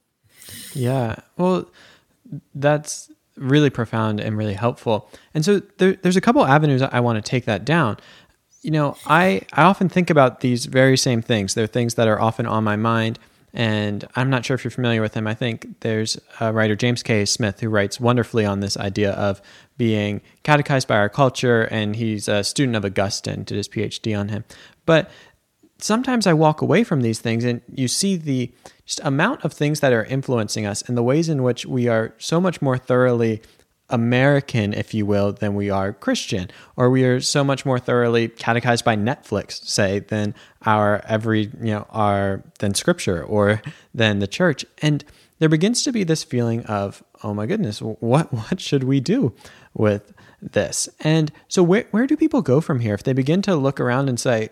Yeah, 0.72 1.16
well, 1.36 1.70
that's 2.54 3.10
really 3.40 3.70
profound 3.70 4.20
and 4.20 4.36
really 4.36 4.54
helpful. 4.54 5.08
And 5.34 5.44
so 5.44 5.60
there, 5.78 5.94
there's 5.94 6.16
a 6.16 6.20
couple 6.20 6.44
avenues 6.44 6.82
I 6.82 7.00
want 7.00 7.16
to 7.16 7.28
take 7.28 7.46
that 7.46 7.64
down. 7.64 7.96
You 8.62 8.70
know, 8.70 8.96
I, 9.06 9.42
I 9.54 9.62
often 9.62 9.88
think 9.88 10.10
about 10.10 10.40
these 10.40 10.66
very 10.66 10.96
same 10.96 11.22
things. 11.22 11.54
They're 11.54 11.66
things 11.66 11.94
that 11.94 12.06
are 12.06 12.20
often 12.20 12.46
on 12.46 12.62
my 12.62 12.76
mind. 12.76 13.18
And 13.52 14.06
I'm 14.14 14.30
not 14.30 14.44
sure 14.44 14.54
if 14.54 14.62
you're 14.62 14.70
familiar 14.70 15.00
with 15.00 15.14
him. 15.14 15.26
I 15.26 15.34
think 15.34 15.80
there's 15.80 16.20
a 16.38 16.52
writer, 16.52 16.76
James 16.76 17.02
K. 17.02 17.24
Smith, 17.24 17.60
who 17.60 17.68
writes 17.68 17.98
wonderfully 17.98 18.44
on 18.44 18.60
this 18.60 18.76
idea 18.76 19.12
of 19.12 19.42
being 19.76 20.20
catechized 20.44 20.86
by 20.86 20.96
our 20.96 21.08
culture. 21.08 21.62
And 21.62 21.96
he's 21.96 22.28
a 22.28 22.44
student 22.44 22.76
of 22.76 22.84
Augustine, 22.84 23.42
did 23.42 23.56
his 23.56 23.68
PhD 23.68 24.16
on 24.16 24.28
him. 24.28 24.44
But 24.86 25.10
sometimes 25.82 26.26
I 26.26 26.32
walk 26.32 26.62
away 26.62 26.84
from 26.84 27.02
these 27.02 27.20
things 27.20 27.44
and 27.44 27.60
you 27.72 27.88
see 27.88 28.16
the 28.16 28.52
just 28.86 29.00
amount 29.04 29.44
of 29.44 29.52
things 29.52 29.80
that 29.80 29.92
are 29.92 30.04
influencing 30.04 30.66
us 30.66 30.82
and 30.82 30.96
the 30.96 31.02
ways 31.02 31.28
in 31.28 31.42
which 31.42 31.66
we 31.66 31.88
are 31.88 32.14
so 32.18 32.40
much 32.40 32.60
more 32.60 32.76
thoroughly 32.76 33.42
American, 33.90 34.72
if 34.72 34.94
you 34.94 35.04
will, 35.04 35.32
than 35.32 35.54
we 35.54 35.68
are 35.68 35.92
Christian, 35.92 36.48
or 36.76 36.90
we 36.90 37.04
are 37.04 37.20
so 37.20 37.44
much 37.44 37.66
more 37.66 37.78
thoroughly 37.78 38.28
catechized 38.28 38.84
by 38.84 38.96
Netflix, 38.96 39.64
say, 39.64 39.98
than 39.98 40.34
our 40.64 41.02
every, 41.06 41.50
you 41.60 41.72
know, 41.72 41.86
our 41.90 42.42
than 42.60 42.74
Scripture 42.74 43.22
or 43.22 43.60
than 43.94 44.20
the 44.20 44.26
church. 44.26 44.64
And 44.80 45.04
there 45.38 45.48
begins 45.48 45.82
to 45.82 45.92
be 45.92 46.04
this 46.04 46.22
feeling 46.22 46.64
of, 46.66 47.02
oh 47.22 47.34
my 47.34 47.46
goodness, 47.46 47.80
what 47.80 48.32
what 48.32 48.60
should 48.60 48.84
we 48.84 49.00
do 49.00 49.34
with 49.74 50.12
this? 50.40 50.88
And 51.00 51.32
so, 51.48 51.62
where 51.62 51.86
where 51.90 52.06
do 52.06 52.16
people 52.16 52.42
go 52.42 52.60
from 52.60 52.80
here 52.80 52.94
if 52.94 53.02
they 53.02 53.12
begin 53.12 53.42
to 53.42 53.56
look 53.56 53.80
around 53.80 54.08
and 54.08 54.18
say, 54.18 54.50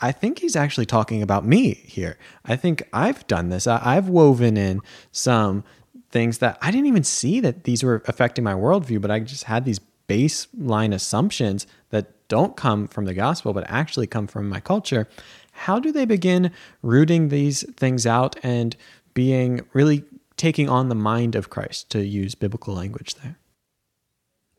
I 0.00 0.12
think 0.12 0.40
he's 0.40 0.56
actually 0.56 0.86
talking 0.86 1.22
about 1.22 1.44
me 1.44 1.74
here. 1.74 2.18
I 2.44 2.56
think 2.56 2.82
I've 2.92 3.26
done 3.26 3.48
this. 3.48 3.66
I, 3.66 3.94
have 3.94 4.08
woven 4.08 4.56
in 4.56 4.80
some 5.10 5.64
things 6.10 6.38
that 6.38 6.58
I 6.60 6.70
didn't 6.70 6.86
even 6.86 7.04
see 7.04 7.40
that 7.40 7.64
these 7.64 7.82
were 7.82 8.02
affecting 8.06 8.44
my 8.44 8.52
worldview, 8.52 9.00
but 9.00 9.10
I 9.10 9.20
just 9.20 9.44
had 9.44 9.64
these 9.64 9.80
baseline 10.08 10.94
assumptions 10.94 11.66
that 11.90 12.28
don't 12.28 12.56
come 12.56 12.88
from 12.88 13.06
the 13.06 13.14
gospel, 13.14 13.52
but 13.52 13.64
actually 13.68 14.06
come 14.06 14.26
from 14.26 14.48
my 14.48 14.60
culture. 14.60 15.08
How 15.52 15.78
do 15.78 15.92
they 15.92 16.04
begin 16.04 16.52
rooting 16.82 17.28
these 17.28 17.64
things 17.74 18.06
out 18.06 18.36
and 18.42 18.76
being 19.14 19.62
really 19.72 20.04
taking 20.36 20.68
on 20.68 20.88
the 20.88 20.94
mind 20.94 21.34
of 21.34 21.48
Christ, 21.48 21.88
to 21.90 22.04
use 22.04 22.34
biblical 22.34 22.74
language 22.74 23.14
there? 23.14 23.38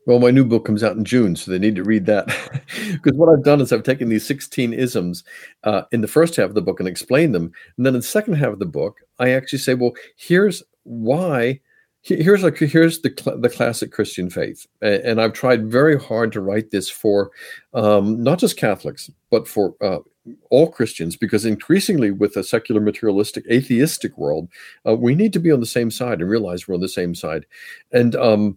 Well, 0.08 0.20
my 0.20 0.30
new 0.30 0.46
book 0.46 0.64
comes 0.64 0.82
out 0.82 0.96
in 0.96 1.04
June, 1.04 1.36
so 1.36 1.50
they 1.50 1.58
need 1.58 1.76
to 1.76 1.84
read 1.84 2.06
that. 2.06 2.28
because 2.92 3.12
what 3.18 3.28
I've 3.28 3.44
done 3.44 3.60
is 3.60 3.74
I've 3.74 3.82
taken 3.82 4.08
these 4.08 4.24
16 4.24 4.72
isms 4.72 5.22
uh, 5.64 5.82
in 5.92 6.00
the 6.00 6.08
first 6.08 6.36
half 6.36 6.48
of 6.48 6.54
the 6.54 6.62
book 6.62 6.80
and 6.80 6.88
explained 6.88 7.34
them. 7.34 7.52
And 7.76 7.84
then 7.84 7.94
in 7.94 8.00
the 8.00 8.06
second 8.06 8.32
half 8.34 8.54
of 8.54 8.58
the 8.58 8.64
book, 8.64 9.00
I 9.18 9.32
actually 9.32 9.58
say, 9.58 9.74
well, 9.74 9.92
here's 10.16 10.62
why. 10.84 11.60
Here's 12.00 12.42
like 12.42 12.56
here's 12.56 13.02
the 13.02 13.12
cl- 13.14 13.38
the 13.38 13.50
classic 13.50 13.92
Christian 13.92 14.30
faith, 14.30 14.66
and, 14.80 14.94
and, 15.02 15.20
I've 15.20 15.32
tried 15.34 15.70
very 15.70 15.98
hard 15.98 16.32
to 16.32 16.40
write 16.40 16.70
this 16.70 16.88
for 16.88 17.32
um, 17.74 18.22
not 18.22 18.38
just 18.38 18.56
Catholics, 18.56 19.10
but 19.30 19.48
for 19.48 19.74
uh, 19.82 19.98
all 20.48 20.70
Christians, 20.70 21.16
because 21.16 21.44
increasingly 21.44 22.12
with 22.12 22.36
a 22.36 22.44
secular, 22.44 22.80
materialistic, 22.80 23.44
atheistic 23.50 24.16
world, 24.16 24.48
uh, 24.88 24.94
we 24.94 25.16
need 25.16 25.32
to 25.34 25.40
be 25.40 25.50
on 25.50 25.60
the 25.60 25.66
same 25.66 25.90
side 25.90 26.20
and 26.20 26.30
realize 26.30 26.66
we're 26.66 26.76
on 26.76 26.80
the 26.80 26.88
same 26.88 27.16
side. 27.16 27.44
And 27.92 28.14
um, 28.14 28.56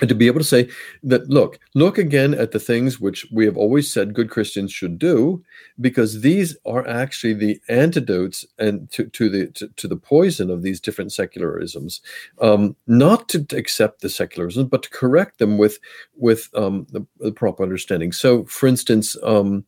and 0.00 0.08
to 0.08 0.14
be 0.14 0.26
able 0.26 0.40
to 0.40 0.44
say 0.44 0.68
that 1.02 1.28
look 1.28 1.58
look 1.74 1.98
again 1.98 2.34
at 2.34 2.50
the 2.50 2.58
things 2.58 3.00
which 3.00 3.26
we 3.32 3.44
have 3.44 3.56
always 3.56 3.92
said 3.92 4.14
good 4.14 4.28
christians 4.28 4.72
should 4.72 4.98
do 4.98 5.42
because 5.80 6.20
these 6.20 6.56
are 6.66 6.86
actually 6.86 7.34
the 7.34 7.60
antidotes 7.68 8.44
and 8.58 8.90
to, 8.90 9.04
to 9.06 9.28
the 9.28 9.46
to, 9.48 9.68
to 9.68 9.88
the 9.88 9.96
poison 9.96 10.50
of 10.50 10.62
these 10.62 10.80
different 10.80 11.10
secularisms. 11.10 12.00
Um, 12.40 12.76
not 12.86 13.28
to 13.30 13.46
accept 13.52 14.00
the 14.00 14.08
secularism 14.08 14.68
but 14.68 14.84
to 14.84 14.90
correct 14.90 15.38
them 15.38 15.58
with 15.58 15.78
with 16.16 16.48
um, 16.54 16.86
the, 16.90 17.06
the, 17.18 17.32
proper 17.32 17.62
understanding. 17.62 18.12
So 18.12 18.44
for 18.44 18.66
instance 18.66 19.16
um, 19.22 19.64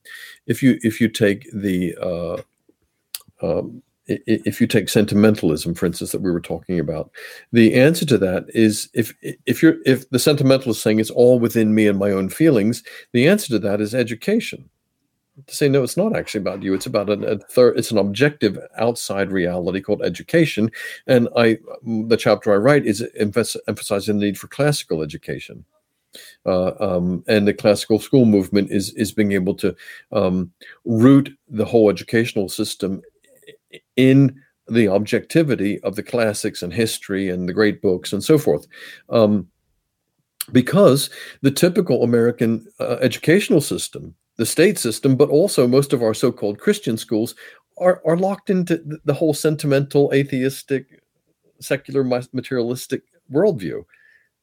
if 0.47 0.63
you 0.63 0.79
if 0.83 1.01
you 1.01 1.09
take 1.09 1.51
the 1.53 1.97
uh, 2.01 2.43
um, 3.43 3.83
if 4.09 4.61
you 4.61 4.67
take 4.67 4.89
sentimentalism 4.89 5.75
for 5.75 5.87
instance 5.87 6.13
that 6.13 6.21
we 6.21 6.31
were 6.31 6.41
talking 6.41 6.79
about 6.79 7.11
the 7.53 7.75
answer 7.75 8.07
to 8.07 8.19
that 8.19 8.45
is 8.49 8.89
if 8.95 9.15
if 9.23 9.63
you're 9.63 9.77
if 9.85 10.09
the 10.11 10.19
sentimentalist 10.19 10.83
saying 10.83 11.01
it's 11.01 11.11
all 11.11 11.39
within 11.39 11.75
me 11.75 11.87
and 11.87 11.99
my 11.99 12.11
own 12.11 12.29
feelings 12.29 12.83
the 13.13 13.27
answer 13.29 13.49
to 13.49 13.59
that 13.59 13.81
is 13.81 13.95
education. 13.95 14.69
To 15.49 15.55
say 15.55 15.69
no 15.69 15.83
it's 15.83 15.99
not 15.99 16.17
actually 16.17 16.41
about 16.41 16.63
you. 16.63 16.73
It's 16.73 16.87
about 16.87 17.11
a, 17.11 17.33
a 17.33 17.39
third 17.39 17.79
it's 17.79 17.91
an 17.91 17.99
objective 17.99 18.59
outside 18.79 19.31
reality 19.31 19.81
called 19.81 20.03
education. 20.03 20.71
And 21.07 21.29
i 21.37 21.59
the 21.85 22.17
chapter 22.17 22.53
i 22.53 22.57
write 22.57 22.87
is 22.87 23.05
emphasizing 23.17 24.19
the 24.19 24.27
need 24.27 24.39
for 24.39 24.49
classical 24.49 25.03
education. 25.03 25.65
Uh, 26.47 26.73
um, 26.81 27.23
and 27.29 27.47
the 27.47 27.53
classical 27.53 27.99
school 27.99 28.25
movement 28.25 28.71
is 28.71 28.95
is 28.95 29.13
being 29.13 29.33
able 29.33 29.55
to 29.55 29.77
um, 30.13 30.51
root 30.85 31.37
the 31.49 31.65
whole 31.65 31.91
educational 31.91 32.49
system 32.49 33.03
in 33.97 34.41
the 34.69 34.89
objectivity 34.89 35.81
of 35.81 35.97
the 35.97 36.03
classics 36.03 36.63
and 36.63 36.73
history 36.73 37.29
and 37.29 37.49
the 37.49 37.53
great 37.53 37.81
books 37.81 38.13
and 38.13 38.23
so 38.23 38.39
forth. 38.39 38.67
Um, 39.11 39.49
because 40.53 41.11
the 41.43 41.51
typical 41.51 42.03
American 42.03 42.67
uh, 42.81 42.97
educational 43.01 43.61
system, 43.61 44.15
the 44.37 44.47
state 44.47 44.79
system, 44.79 45.17
but 45.17 45.29
also 45.29 45.67
most 45.67 45.93
of 45.93 46.03
our 46.03 46.15
so 46.15 46.31
called 46.31 46.59
Christian 46.61 46.97
schools 46.97 47.35
are, 47.79 48.01
are 48.07 48.17
locked 48.17 48.51
into 48.51 48.83
the 49.05 49.15
whole 49.15 49.35
sentimental, 49.35 50.13
atheistic, 50.13 51.03
secular, 51.61 52.05
materialistic 52.05 53.03
worldview. 53.33 53.85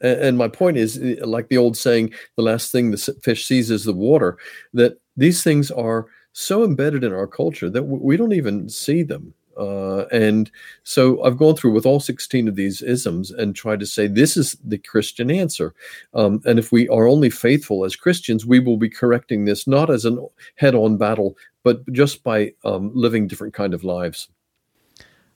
And 0.02 0.38
my 0.38 0.50
point 0.50 0.78
is, 0.78 1.00
like 1.22 1.48
the 1.48 1.58
old 1.58 1.78
saying, 1.78 2.14
the 2.36 2.44
last 2.44 2.72
thing 2.72 2.92
the 2.92 3.16
fish 3.24 3.46
sees 3.46 3.72
is 3.72 3.86
the 3.86 3.94
water, 3.94 4.38
that 4.74 4.98
these 5.16 5.44
things 5.44 5.72
are 5.72 6.08
so 6.34 6.64
embedded 6.64 7.04
in 7.04 7.14
our 7.14 7.28
culture 7.28 7.70
that 7.70 7.84
we 7.84 8.18
don't 8.18 8.34
even 8.34 8.68
see 8.70 9.04
them. 9.04 9.34
Uh, 9.58 10.06
and 10.12 10.50
so 10.84 11.24
I've 11.24 11.38
gone 11.38 11.56
through 11.56 11.74
with 11.74 11.86
all 11.86 12.00
16 12.00 12.48
of 12.48 12.56
these 12.56 12.82
isms 12.82 13.32
and 13.32 13.56
tried 13.56 13.80
to 13.82 13.86
say 13.86 14.08
this 14.08 14.36
is 14.36 14.58
the 14.64 14.80
Christian 14.80 15.30
answer. 15.30 15.74
Um, 16.14 16.42
and 16.46 16.58
if 16.58 16.72
we 16.72 16.90
are 16.90 17.08
only 17.08 17.30
faithful 17.30 17.86
as 17.86 17.96
Christians, 17.96 18.46
we 18.46 18.60
will 18.60 18.78
be 18.78 18.90
correcting 18.90 19.46
this 19.46 19.68
not 19.68 19.90
as 19.90 20.06
a 20.06 20.18
head 20.56 20.76
on 20.76 20.98
battle, 20.98 21.38
but 21.64 21.90
just 21.94 22.24
by 22.24 22.54
um, 22.66 22.92
living 22.94 23.28
different 23.28 23.54
kind 23.54 23.74
of 23.74 23.84
lives. 23.84 24.28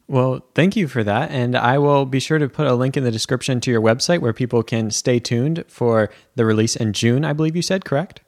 Well, 0.07 0.45
thank 0.55 0.75
you 0.75 0.87
for 0.87 1.03
that. 1.03 1.31
And 1.31 1.55
I 1.55 1.77
will 1.77 2.05
be 2.05 2.19
sure 2.19 2.39
to 2.39 2.47
put 2.47 2.65
a 2.65 2.73
link 2.73 2.95
in 2.95 3.03
the 3.03 3.11
description 3.11 3.59
to 3.61 3.71
your 3.71 3.81
website 3.81 4.19
where 4.19 4.33
people 4.33 4.63
can 4.63 4.89
stay 4.89 5.19
tuned 5.19 5.65
for 5.67 6.09
the 6.35 6.45
release 6.45 6.75
in 6.75 6.93
June, 6.93 7.25
I 7.25 7.33
believe 7.33 7.55
you 7.55 7.61
said, 7.61 7.83
correct? 7.83 8.21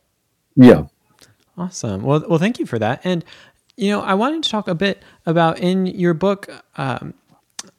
Yeah. 0.56 0.84
Awesome. 1.60 2.04
Well, 2.04 2.24
well, 2.28 2.40
thank 2.40 2.58
you 2.58 2.66
for 2.66 2.80
that. 2.80 3.02
And 3.04 3.26
you 3.76 3.90
know, 3.90 4.02
I 4.02 4.14
wanted 4.14 4.44
to 4.44 4.50
talk 4.50 4.68
a 4.68 4.76
bit 4.76 5.04
about 5.26 5.60
in 5.60 5.86
your 5.86 6.14
book, 6.14 6.50
um, 6.76 7.14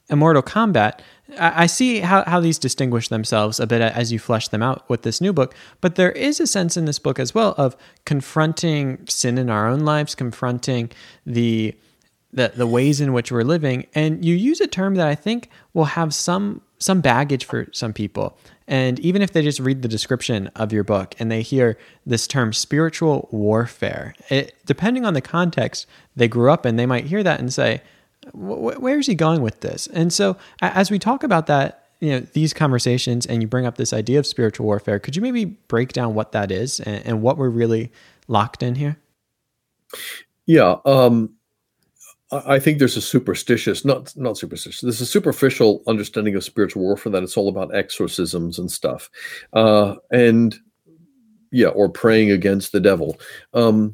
Immortal 0.09 0.41
Combat. 0.41 1.01
I, 1.39 1.67
see 1.67 1.99
how, 1.99 2.23
how 2.25 2.41
these 2.41 2.59
distinguish 2.59 3.07
themselves 3.07 3.59
a 3.59 3.67
bit 3.67 3.81
as 3.81 4.11
you 4.11 4.19
flesh 4.19 4.49
them 4.49 4.61
out 4.61 4.89
with 4.89 5.03
this 5.03 5.21
new 5.21 5.31
book, 5.31 5.55
but 5.79 5.95
there 5.95 6.11
is 6.11 6.41
a 6.41 6.47
sense 6.47 6.75
in 6.75 6.85
this 6.85 6.99
book 6.99 7.19
as 7.19 7.33
well 7.33 7.55
of 7.57 7.77
confronting 8.03 9.05
sin 9.07 9.37
in 9.37 9.49
our 9.49 9.67
own 9.67 9.81
lives, 9.81 10.15
confronting 10.15 10.91
the 11.25 11.75
the, 12.33 12.51
the 12.55 12.67
ways 12.67 13.01
in 13.01 13.11
which 13.11 13.31
we're 13.31 13.43
living. 13.43 13.87
And 13.93 14.23
you 14.23 14.35
use 14.35 14.61
a 14.61 14.67
term 14.67 14.95
that 14.95 15.07
I 15.07 15.15
think 15.15 15.49
will 15.73 15.85
have 15.85 16.13
some 16.13 16.61
some 16.81 16.99
baggage 16.99 17.45
for 17.45 17.67
some 17.71 17.93
people. 17.93 18.37
And 18.67 18.99
even 18.99 19.21
if 19.21 19.31
they 19.31 19.43
just 19.43 19.59
read 19.59 19.83
the 19.83 19.87
description 19.87 20.47
of 20.55 20.73
your 20.73 20.83
book 20.83 21.13
and 21.19 21.31
they 21.31 21.43
hear 21.43 21.77
this 22.05 22.25
term 22.25 22.53
spiritual 22.53 23.29
warfare, 23.31 24.15
it, 24.29 24.55
depending 24.65 25.05
on 25.05 25.13
the 25.13 25.21
context 25.21 25.85
they 26.15 26.27
grew 26.27 26.51
up 26.51 26.65
in, 26.65 26.77
they 26.77 26.87
might 26.87 27.05
hear 27.05 27.21
that 27.21 27.39
and 27.39 27.53
say, 27.53 27.81
where 28.33 28.99
is 28.99 29.07
he 29.07 29.15
going 29.15 29.41
with 29.41 29.61
this? 29.61 29.87
And 29.87 30.11
so 30.11 30.37
as 30.61 30.89
we 30.89 30.97
talk 30.99 31.23
about 31.23 31.47
that, 31.47 31.89
you 31.99 32.11
know, 32.11 32.19
these 32.33 32.53
conversations 32.53 33.27
and 33.27 33.43
you 33.43 33.47
bring 33.47 33.67
up 33.67 33.77
this 33.77 33.93
idea 33.93 34.17
of 34.17 34.25
spiritual 34.25 34.65
warfare, 34.65 34.97
could 34.97 35.15
you 35.15 35.21
maybe 35.21 35.45
break 35.45 35.93
down 35.93 36.15
what 36.15 36.31
that 36.31 36.51
is 36.51 36.79
and, 36.79 37.05
and 37.05 37.21
what 37.21 37.37
we're 37.37 37.49
really 37.49 37.91
locked 38.27 38.63
in 38.63 38.75
here? 38.75 38.97
Yeah. 40.47 40.77
Um, 40.85 41.35
I 42.31 42.59
think 42.59 42.79
there's 42.79 42.95
a 42.95 43.01
superstitious, 43.01 43.83
not 43.83 44.15
not 44.15 44.37
superstitious. 44.37 44.81
There's 44.81 45.01
a 45.01 45.05
superficial 45.05 45.83
understanding 45.85 46.35
of 46.35 46.43
spiritual 46.43 46.83
warfare 46.83 47.11
that 47.11 47.23
it's 47.23 47.35
all 47.35 47.49
about 47.49 47.75
exorcisms 47.75 48.57
and 48.57 48.71
stuff, 48.71 49.09
uh, 49.53 49.95
and 50.11 50.57
yeah, 51.51 51.67
or 51.67 51.89
praying 51.89 52.31
against 52.31 52.71
the 52.71 52.79
devil, 52.79 53.19
um, 53.53 53.93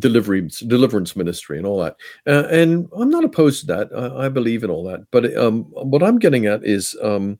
deliverance 0.00 0.60
deliverance 0.60 1.14
ministry, 1.14 1.58
and 1.58 1.66
all 1.66 1.80
that. 1.80 1.96
Uh, 2.26 2.48
and 2.48 2.88
I'm 2.96 3.10
not 3.10 3.24
opposed 3.24 3.60
to 3.60 3.66
that. 3.68 3.88
I, 3.96 4.26
I 4.26 4.28
believe 4.30 4.64
in 4.64 4.70
all 4.70 4.82
that. 4.84 5.06
But 5.12 5.36
um, 5.36 5.64
what 5.70 6.02
I'm 6.02 6.18
getting 6.18 6.46
at 6.46 6.64
is 6.64 6.96
um, 7.02 7.38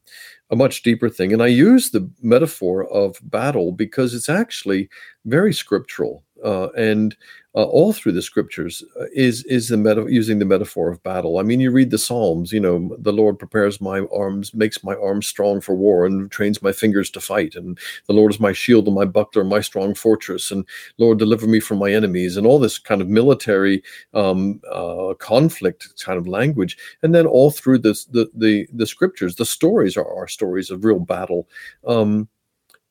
a 0.50 0.56
much 0.56 0.82
deeper 0.82 1.08
thing, 1.08 1.32
and 1.32 1.42
I 1.42 1.48
use 1.48 1.90
the 1.90 2.08
metaphor 2.22 2.84
of 2.92 3.18
battle 3.24 3.72
because 3.72 4.14
it's 4.14 4.28
actually 4.28 4.88
very 5.24 5.52
scriptural. 5.52 6.22
Uh, 6.44 6.68
and 6.76 7.16
uh, 7.56 7.64
all 7.64 7.94
through 7.94 8.12
the 8.12 8.20
scriptures 8.20 8.84
uh, 9.00 9.06
is 9.14 9.42
is 9.44 9.68
the 9.68 9.78
meta- 9.78 10.06
using 10.08 10.38
the 10.38 10.44
metaphor 10.44 10.90
of 10.90 11.02
battle. 11.02 11.38
I 11.38 11.42
mean, 11.42 11.58
you 11.58 11.70
read 11.70 11.90
the 11.90 11.96
Psalms. 11.96 12.52
You 12.52 12.60
know, 12.60 12.94
the 12.98 13.14
Lord 13.14 13.38
prepares 13.38 13.80
my 13.80 14.00
arms, 14.14 14.52
makes 14.52 14.84
my 14.84 14.94
arms 14.94 15.26
strong 15.26 15.62
for 15.62 15.74
war, 15.74 16.04
and 16.04 16.30
trains 16.30 16.60
my 16.60 16.72
fingers 16.72 17.08
to 17.10 17.20
fight. 17.20 17.54
And 17.54 17.78
the 18.08 18.12
Lord 18.12 18.30
is 18.30 18.40
my 18.40 18.52
shield 18.52 18.86
and 18.86 18.94
my 18.94 19.06
buckler, 19.06 19.42
my 19.42 19.62
strong 19.62 19.94
fortress. 19.94 20.50
And 20.50 20.66
Lord, 20.98 21.18
deliver 21.18 21.46
me 21.46 21.60
from 21.60 21.78
my 21.78 21.90
enemies. 21.90 22.36
And 22.36 22.46
all 22.46 22.58
this 22.58 22.78
kind 22.78 23.00
of 23.00 23.08
military 23.08 23.82
um, 24.12 24.60
uh, 24.70 25.14
conflict 25.18 25.88
kind 26.04 26.18
of 26.18 26.28
language. 26.28 26.76
And 27.02 27.14
then 27.14 27.26
all 27.26 27.50
through 27.50 27.78
this, 27.78 28.04
the 28.04 28.30
the 28.34 28.68
the 28.70 28.86
scriptures, 28.86 29.36
the 29.36 29.46
stories 29.46 29.96
are 29.96 30.14
our 30.14 30.28
stories 30.28 30.70
of 30.70 30.84
real 30.84 31.00
battle. 31.00 31.48
Um, 31.86 32.28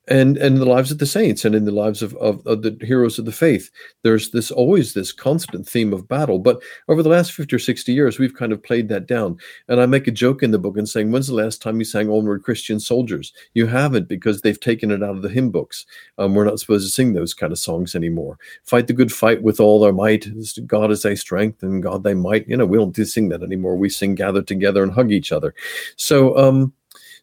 and 0.08 0.38
and 0.38 0.58
the 0.58 0.66
lives 0.66 0.92
of 0.92 1.00
the 1.00 1.06
saints 1.06 1.46
and 1.46 1.56
in 1.56 1.66
the 1.66 1.72
lives 1.72 2.02
of, 2.02 2.16
of, 2.16 2.46
of, 2.46 2.62
the 2.62 2.78
heroes 2.82 3.18
of 3.18 3.26
the 3.26 3.32
faith 3.32 3.72
there's 4.04 4.32
this 4.32 4.52
always 4.52 4.94
this 4.94 5.12
constant 5.12 5.68
theme 5.68 5.94
of 5.94 6.08
battle. 6.08 6.40
But 6.40 6.62
over 6.88 7.02
the 7.02 7.10
last 7.10 7.32
50 7.32 7.56
or 7.56 7.60
60 7.60 7.92
years 7.92 8.20
we've 8.20 8.36
kind 8.36 8.52
of 8.52 8.62
played 8.62 8.90
that 8.90 9.08
down. 9.08 9.38
And 9.68 9.80
i 9.80 9.86
make 9.86 10.08
a 10.08 10.12
joke 10.12 10.44
in 10.44 10.52
the 10.52 10.60
book 10.60 10.78
and 10.78 10.88
saying 10.88 11.12
when's 11.12 11.28
the 11.28 11.34
last 11.34 11.62
time 11.62 11.80
you 11.80 11.86
sang 11.86 12.10
onward 12.10 12.44
christian 12.44 12.80
soldiers? 12.80 13.34
You 13.54 13.66
haven't 13.68 14.08
because 14.08 14.42
they've 14.42 14.60
taken 14.60 14.92
it 14.92 15.04
out 15.04 15.16
of 15.16 15.22
the 15.22 15.30
hymn 15.30 15.50
books. 15.52 15.86
Um, 16.18 16.36
we're 16.36 16.46
not 16.46 16.60
supposed 16.60 16.86
to 16.86 16.92
sing 16.92 17.14
those 17.14 17.34
kind 17.34 17.52
of 17.52 17.60
songs 17.60 17.96
anymore. 17.96 18.38
Fight 18.64 18.88
the 18.88 18.94
good 18.94 19.12
fight 19.12 19.42
with 19.42 19.60
all 19.60 19.84
our 19.84 19.94
might. 19.94 20.28
God 20.68 20.92
is 20.92 21.02
thy 21.02 21.16
strength 21.16 21.64
and 21.64 21.82
god 21.82 22.04
thy 22.04 22.14
might. 22.14 22.48
You 22.48 22.58
know 22.58 22.66
we 22.66 22.78
don't 22.78 22.96
sing 22.96 23.30
that 23.30 23.44
anymore. 23.44 23.76
We 23.76 23.90
sing 23.90 24.16
gather 24.16 24.42
together 24.42 24.84
and 24.84 24.92
hug 24.92 25.12
each 25.12 25.32
other. 25.32 25.54
So 25.96 26.38
um 26.38 26.74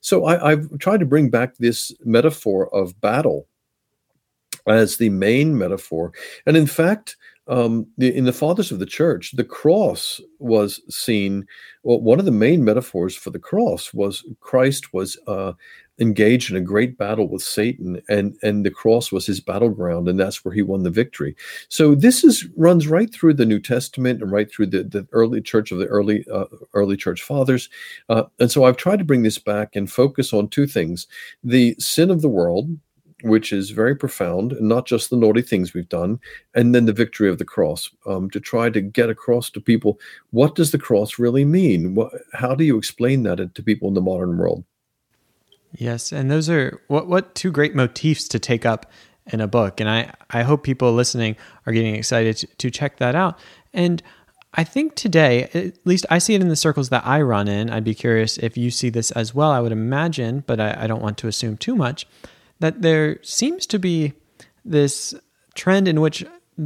so 0.02 0.26
I, 0.26 0.50
have 0.50 0.78
tried 0.78 1.00
to 1.00 1.06
bring 1.06 1.30
back 1.30 1.56
this 1.56 1.94
metaphor 2.04 2.68
of 2.74 3.00
battle 3.00 3.46
as 4.66 4.96
the 4.96 5.08
main 5.08 5.56
metaphor. 5.56 6.12
And 6.44 6.56
in 6.56 6.66
fact, 6.66 7.16
um, 7.46 7.86
the, 7.98 8.14
in 8.14 8.24
the 8.24 8.32
fathers 8.32 8.72
of 8.72 8.80
the 8.80 8.86
church, 8.86 9.32
the 9.32 9.44
cross 9.44 10.20
was 10.40 10.80
seen. 10.88 11.46
Well, 11.84 12.00
one 12.00 12.18
of 12.18 12.24
the 12.24 12.32
main 12.32 12.64
metaphors 12.64 13.14
for 13.14 13.30
the 13.30 13.38
cross 13.38 13.94
was 13.94 14.24
Christ 14.40 14.92
was 14.92 15.16
uh, 15.28 15.52
engaged 15.98 16.50
in 16.50 16.56
a 16.56 16.60
great 16.60 16.96
battle 16.96 17.28
with 17.28 17.42
Satan, 17.42 18.00
and 18.08 18.36
and 18.42 18.64
the 18.64 18.70
cross 18.70 19.12
was 19.12 19.26
his 19.26 19.40
battleground, 19.40 20.08
and 20.08 20.18
that's 20.18 20.44
where 20.44 20.54
he 20.54 20.62
won 20.62 20.82
the 20.82 20.90
victory. 20.90 21.36
So 21.68 21.94
this 21.94 22.24
is 22.24 22.48
runs 22.56 22.88
right 22.88 23.12
through 23.12 23.34
the 23.34 23.46
New 23.46 23.60
Testament 23.60 24.22
and 24.22 24.32
right 24.32 24.50
through 24.50 24.66
the, 24.66 24.84
the 24.84 25.06
early 25.12 25.40
church 25.40 25.70
of 25.70 25.78
the 25.78 25.86
early 25.86 26.24
uh, 26.32 26.46
early 26.74 26.96
church 26.96 27.22
fathers, 27.22 27.68
uh, 28.08 28.24
and 28.38 28.50
so 28.50 28.64
I've 28.64 28.76
tried 28.76 28.98
to 29.00 29.04
bring 29.04 29.22
this 29.22 29.38
back 29.38 29.76
and 29.76 29.90
focus 29.90 30.32
on 30.32 30.48
two 30.48 30.66
things: 30.66 31.06
the 31.44 31.76
sin 31.78 32.10
of 32.10 32.22
the 32.22 32.28
world, 32.28 32.70
which 33.22 33.52
is 33.52 33.70
very 33.70 33.94
profound, 33.94 34.52
and 34.52 34.68
not 34.68 34.86
just 34.86 35.10
the 35.10 35.16
naughty 35.16 35.42
things 35.42 35.74
we've 35.74 35.88
done, 35.88 36.18
and 36.54 36.74
then 36.74 36.86
the 36.86 36.92
victory 36.92 37.28
of 37.28 37.38
the 37.38 37.44
cross, 37.44 37.90
um, 38.06 38.30
to 38.30 38.40
try 38.40 38.70
to 38.70 38.80
get 38.80 39.10
across 39.10 39.50
to 39.50 39.60
people 39.60 40.00
what 40.30 40.54
does 40.54 40.70
the 40.72 40.78
cross 40.78 41.18
really 41.18 41.44
mean? 41.44 41.94
What, 41.94 42.12
how 42.32 42.54
do 42.54 42.64
you 42.64 42.78
explain 42.78 43.22
that 43.24 43.54
to 43.54 43.62
people 43.62 43.88
in 43.88 43.94
the 43.94 44.00
modern 44.00 44.38
world? 44.38 44.64
Yes, 45.74 46.12
and 46.12 46.30
those 46.30 46.50
are 46.50 46.80
what 46.88 47.06
what 47.06 47.34
two 47.34 47.50
great 47.50 47.74
motifs 47.74 48.28
to 48.28 48.38
take 48.38 48.66
up 48.66 48.90
in 49.26 49.40
a 49.40 49.48
book, 49.48 49.80
and 49.80 49.88
I 49.88 50.12
I 50.30 50.42
hope 50.42 50.62
people 50.62 50.92
listening 50.92 51.36
are 51.66 51.72
getting 51.72 51.94
excited 51.94 52.36
to, 52.38 52.46
to 52.46 52.70
check 52.70 52.98
that 52.98 53.14
out. 53.14 53.38
And 53.72 54.02
I 54.54 54.64
think 54.64 54.96
today, 54.96 55.44
at 55.54 55.86
least 55.86 56.04
I 56.10 56.18
see 56.18 56.34
it 56.34 56.42
in 56.42 56.48
the 56.48 56.56
circles 56.56 56.90
that 56.90 57.06
I 57.06 57.22
run 57.22 57.48
in. 57.48 57.70
I'd 57.70 57.84
be 57.84 57.94
curious 57.94 58.36
if 58.36 58.56
you 58.56 58.70
see 58.70 58.90
this 58.90 59.10
as 59.12 59.34
well. 59.34 59.50
I 59.50 59.60
would 59.60 59.72
imagine, 59.72 60.44
but 60.46 60.60
I, 60.60 60.84
I 60.84 60.86
don't 60.86 61.00
want 61.00 61.16
to 61.18 61.28
assume 61.28 61.56
too 61.56 61.74
much 61.74 62.06
that 62.60 62.82
there 62.82 63.18
seems 63.22 63.66
to 63.66 63.78
be 63.78 64.12
this 64.64 65.14
trend 65.54 65.88
in 65.88 66.00
which 66.00 66.24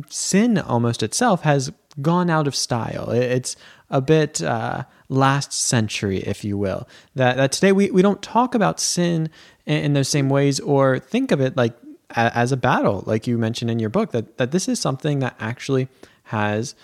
sin 0.09 0.59
almost 0.59 1.03
itself 1.03 1.43
has 1.43 1.73
gone 2.03 2.29
out 2.29 2.47
of 2.47 2.57
style. 2.57 3.11
It's 3.11 3.57
a 3.89 4.01
bit 4.01 4.43
uh, 4.43 4.85
last 5.09 5.53
century, 5.53 6.19
if 6.19 6.45
you 6.45 6.59
will. 6.59 6.89
That, 7.15 7.37
that 7.37 7.53
today 7.53 7.73
we, 7.73 7.91
we 7.91 8.03
don't 8.03 8.23
talk 8.23 8.55
about 8.55 8.81
sin 8.81 9.31
in, 9.65 9.85
in 9.85 9.93
those 9.93 10.09
same 10.09 10.29
ways 10.29 10.61
or 10.61 10.99
think 10.99 11.33
of 11.33 11.41
it 11.41 11.57
like 11.57 11.77
a, 12.11 12.37
as 12.37 12.53
a 12.53 12.57
battle, 12.57 13.03
like 13.07 13.27
you 13.27 13.39
mentioned 13.39 13.71
in 13.71 13.79
your 13.79 13.91
book, 13.91 14.13
that, 14.13 14.39
that 14.39 14.53
this 14.53 14.69
is 14.69 14.81
something 14.81 15.21
that 15.21 15.37
actually 15.41 15.89
has 16.25 16.75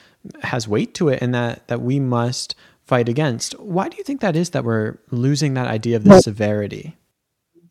has 0.43 0.69
weight 0.69 0.95
to 0.95 1.09
it 1.09 1.21
and 1.21 1.35
that, 1.35 1.67
that 1.67 1.83
we 1.83 1.99
must 1.99 2.55
fight 2.85 3.09
against. 3.09 3.59
Why 3.59 3.89
do 3.89 3.97
you 3.97 4.05
think 4.05 4.21
that 4.21 4.37
is 4.37 4.51
that 4.51 4.65
we're 4.65 4.99
losing 5.11 5.55
that 5.55 5.67
idea 5.67 5.97
of 5.97 6.05
the 6.05 6.11
well, 6.11 6.23
severity? 6.23 6.97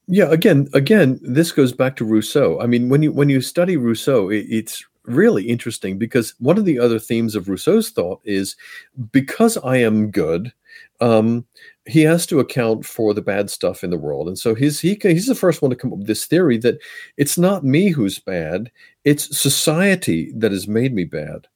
Yeah, 0.08 0.30
again, 0.30 0.68
again, 0.74 1.20
this 1.22 1.52
goes 1.52 1.72
back 1.72 1.96
to 1.98 2.06
Rousseau. 2.06 2.60
I 2.60 2.68
mean, 2.68 2.90
when 2.90 3.04
you 3.04 3.12
when 3.12 3.30
you 3.30 3.40
study 3.40 3.78
Rousseau, 3.78 4.30
it, 4.30 4.46
it's 4.50 4.86
really 5.14 5.44
interesting 5.44 5.98
because 5.98 6.34
one 6.40 6.58
of 6.58 6.66
the 6.66 6.80
other 6.80 7.00
themes 7.00 7.36
of 7.36 7.50
Rousseau's 7.50 7.90
thought 7.90 8.22
is 8.24 8.56
because 9.12 9.58
I 9.58 9.78
am 9.78 10.12
good, 10.12 10.52
um, 11.00 11.46
he 11.86 12.02
has 12.02 12.26
to 12.28 12.40
account 12.40 12.86
for 12.86 13.14
the 13.14 13.22
bad 13.22 13.50
stuff 13.50 13.84
in 13.84 13.90
the 13.90 13.98
world, 13.98 14.28
and 14.28 14.38
so 14.38 14.54
he's 14.54 14.80
he, 14.80 14.98
he's 15.02 15.28
the 15.28 15.36
first 15.36 15.62
one 15.62 15.72
to 15.72 15.76
come 15.76 15.92
up 15.92 16.00
with 16.00 16.08
this 16.08 16.26
theory 16.26 16.58
that 16.60 16.80
it's 17.18 17.38
not 17.38 17.66
me 17.66 17.90
who's 17.90 18.20
bad, 18.20 18.72
it's 19.04 19.38
society 19.38 20.32
that 20.36 20.52
has 20.52 20.68
made 20.68 20.94
me 20.94 21.04
bad. 21.04 21.48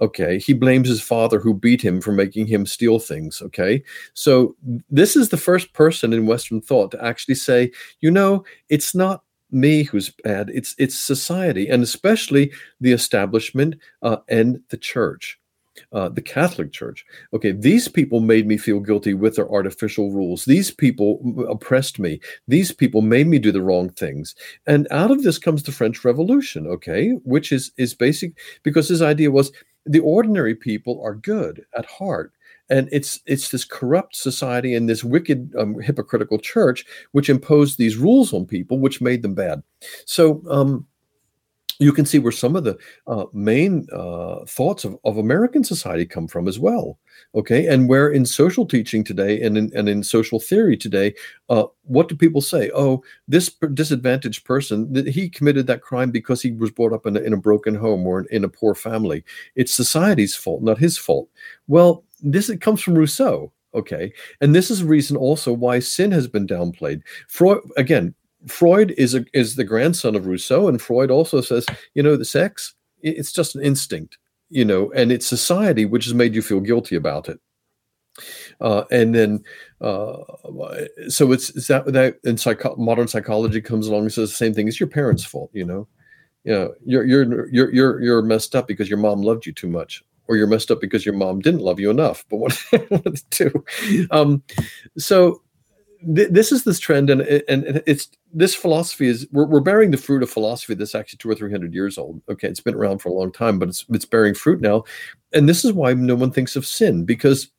Okay. 0.00 0.38
He 0.38 0.52
blames 0.52 0.88
his 0.88 1.00
father 1.00 1.38
who 1.38 1.54
beat 1.54 1.80
him 1.80 2.00
for 2.00 2.10
making 2.10 2.48
him 2.48 2.66
steal 2.66 2.98
things. 2.98 3.40
Okay. 3.40 3.84
So 4.14 4.56
this 4.90 5.14
is 5.14 5.28
the 5.28 5.36
first 5.36 5.72
person 5.74 6.12
in 6.12 6.26
Western 6.26 6.60
thought 6.60 6.90
to 6.90 7.04
actually 7.04 7.36
say, 7.36 7.70
you 8.00 8.10
know, 8.10 8.44
it's 8.68 8.96
not 8.96 9.22
me 9.52 9.84
who's 9.84 10.10
bad, 10.24 10.50
it's 10.52 10.74
it's 10.78 10.98
society, 10.98 11.68
and 11.68 11.82
especially 11.82 12.52
the 12.80 12.92
establishment 12.92 13.76
uh, 14.02 14.18
and 14.28 14.60
the 14.70 14.76
church. 14.76 15.38
Uh, 15.90 16.10
the 16.10 16.20
Catholic 16.20 16.70
Church. 16.70 17.02
Okay, 17.32 17.52
these 17.52 17.88
people 17.88 18.20
made 18.20 18.46
me 18.46 18.58
feel 18.58 18.78
guilty 18.78 19.14
with 19.14 19.36
their 19.36 19.50
artificial 19.50 20.12
rules. 20.12 20.44
These 20.44 20.70
people 20.70 21.46
oppressed 21.48 21.98
me. 21.98 22.20
These 22.46 22.72
people 22.72 23.00
made 23.00 23.26
me 23.26 23.38
do 23.38 23.50
the 23.50 23.62
wrong 23.62 23.88
things. 23.88 24.34
And 24.66 24.86
out 24.90 25.10
of 25.10 25.22
this 25.22 25.38
comes 25.38 25.62
the 25.62 25.72
French 25.72 26.04
Revolution. 26.04 26.66
Okay, 26.66 27.12
which 27.24 27.52
is 27.52 27.72
is 27.78 27.94
basic 27.94 28.38
because 28.62 28.88
his 28.88 29.00
idea 29.00 29.30
was 29.30 29.50
the 29.86 30.00
ordinary 30.00 30.54
people 30.54 31.00
are 31.02 31.14
good 31.14 31.64
at 31.76 31.86
heart 31.86 32.32
and 32.72 32.88
it's 32.90 33.20
it's 33.26 33.50
this 33.50 33.64
corrupt 33.64 34.16
society 34.16 34.74
and 34.74 34.88
this 34.88 35.04
wicked 35.04 35.54
um, 35.56 35.78
hypocritical 35.80 36.38
church 36.38 36.84
which 37.12 37.28
imposed 37.28 37.78
these 37.78 37.96
rules 37.96 38.32
on 38.32 38.46
people 38.46 38.78
which 38.78 39.00
made 39.00 39.22
them 39.22 39.34
bad 39.34 39.62
so 40.06 40.42
um, 40.50 40.86
you 41.82 41.92
can 41.92 42.06
see 42.06 42.18
where 42.18 42.32
some 42.32 42.54
of 42.54 42.64
the 42.64 42.78
uh, 43.06 43.24
main 43.32 43.86
uh, 43.92 44.44
thoughts 44.46 44.84
of, 44.84 44.96
of 45.04 45.18
American 45.18 45.64
society 45.64 46.06
come 46.06 46.28
from 46.28 46.46
as 46.46 46.58
well. 46.58 46.98
Okay, 47.34 47.66
and 47.66 47.88
where 47.88 48.10
in 48.10 48.24
social 48.24 48.66
teaching 48.66 49.04
today 49.04 49.40
and 49.40 49.58
in, 49.58 49.70
and 49.74 49.88
in 49.88 50.02
social 50.02 50.38
theory 50.38 50.76
today, 50.76 51.14
uh, 51.48 51.64
what 51.82 52.08
do 52.08 52.16
people 52.16 52.40
say? 52.40 52.70
Oh, 52.74 53.02
this 53.26 53.48
disadvantaged 53.74 54.44
person, 54.44 54.92
that 54.92 55.08
he 55.08 55.28
committed 55.28 55.66
that 55.66 55.82
crime 55.82 56.10
because 56.10 56.40
he 56.40 56.52
was 56.52 56.70
brought 56.70 56.92
up 56.92 57.06
in 57.06 57.16
a, 57.16 57.20
in 57.20 57.32
a 57.32 57.36
broken 57.36 57.74
home 57.74 58.06
or 58.06 58.20
in, 58.20 58.26
in 58.30 58.44
a 58.44 58.48
poor 58.48 58.74
family. 58.74 59.24
It's 59.56 59.74
society's 59.74 60.34
fault, 60.34 60.62
not 60.62 60.78
his 60.78 60.96
fault. 60.96 61.28
Well, 61.66 62.04
this 62.22 62.48
it 62.48 62.60
comes 62.60 62.82
from 62.82 62.94
Rousseau. 62.94 63.52
Okay, 63.74 64.12
and 64.40 64.54
this 64.54 64.70
is 64.70 64.82
a 64.82 64.86
reason 64.86 65.16
also 65.16 65.52
why 65.52 65.78
sin 65.78 66.12
has 66.12 66.28
been 66.28 66.46
downplayed. 66.46 67.02
Freud 67.28 67.60
again 67.76 68.14
Freud 68.46 68.92
is 68.98 69.14
a, 69.14 69.24
is 69.32 69.56
the 69.56 69.64
grandson 69.64 70.14
of 70.14 70.26
Rousseau, 70.26 70.68
and 70.68 70.80
Freud 70.80 71.10
also 71.10 71.40
says, 71.40 71.66
you 71.94 72.02
know, 72.02 72.16
the 72.16 72.24
sex 72.24 72.74
it's 73.02 73.32
just 73.32 73.54
an 73.54 73.62
instinct, 73.62 74.18
you 74.48 74.64
know, 74.64 74.92
and 74.92 75.10
it's 75.10 75.26
society 75.26 75.84
which 75.84 76.04
has 76.04 76.14
made 76.14 76.34
you 76.34 76.42
feel 76.42 76.60
guilty 76.60 76.96
about 76.96 77.28
it. 77.28 77.40
Uh, 78.60 78.84
and 78.90 79.14
then, 79.14 79.42
uh, 79.80 80.18
so 81.08 81.32
it's, 81.32 81.50
it's 81.50 81.66
that 81.66 81.86
that 81.86 82.18
and 82.24 82.38
psycho- 82.38 82.76
modern 82.76 83.08
psychology 83.08 83.60
comes 83.60 83.86
along 83.86 84.02
and 84.02 84.12
says 84.12 84.30
the 84.30 84.36
same 84.36 84.54
thing. 84.54 84.68
It's 84.68 84.78
your 84.78 84.88
parents' 84.88 85.24
fault, 85.24 85.50
you 85.52 85.64
know. 85.64 85.88
You 86.44 86.52
know, 86.52 86.74
you're 86.84 87.04
you're 87.04 87.48
you're 87.48 87.72
you're 87.72 88.02
you're 88.02 88.22
messed 88.22 88.54
up 88.54 88.68
because 88.68 88.88
your 88.88 88.98
mom 88.98 89.22
loved 89.22 89.46
you 89.46 89.52
too 89.52 89.68
much, 89.68 90.04
or 90.32 90.36
you're 90.36 90.46
messed 90.46 90.70
up 90.70 90.80
because 90.80 91.04
your 91.04 91.14
mom 91.14 91.40
didn't 91.40 91.60
love 91.60 91.78
you 91.78 91.90
enough. 91.90 92.24
But 92.30 92.36
what 92.38 93.22
two. 93.30 93.64
Um, 94.10 94.42
so 94.96 95.42
th- 96.14 96.30
this 96.30 96.52
is 96.52 96.64
this 96.64 96.78
trend, 96.78 97.10
and 97.10 97.20
and 97.20 97.82
it's 97.86 98.08
this 98.32 98.54
philosophy 98.54 99.08
is 99.08 99.26
we're, 99.30 99.44
we're 99.44 99.60
bearing 99.60 99.90
the 99.90 99.98
fruit 99.98 100.22
of 100.22 100.30
philosophy 100.30 100.72
that's 100.72 100.94
actually 100.94 101.18
two 101.18 101.28
or 101.28 101.34
three 101.34 101.50
hundred 101.50 101.74
years 101.74 101.98
old. 101.98 102.22
Okay, 102.30 102.48
it's 102.48 102.60
been 102.60 102.74
around 102.74 103.00
for 103.00 103.10
a 103.10 103.12
long 103.12 103.30
time, 103.30 103.58
but 103.58 103.68
it's 103.68 103.84
it's 103.90 104.06
bearing 104.06 104.32
fruit 104.32 104.62
now, 104.62 104.84
and 105.34 105.46
this 105.46 105.66
is 105.66 105.74
why 105.74 105.92
no 105.92 106.14
one 106.14 106.30
thinks 106.30 106.56
of 106.56 106.64
sin 106.64 107.04
because 107.04 107.50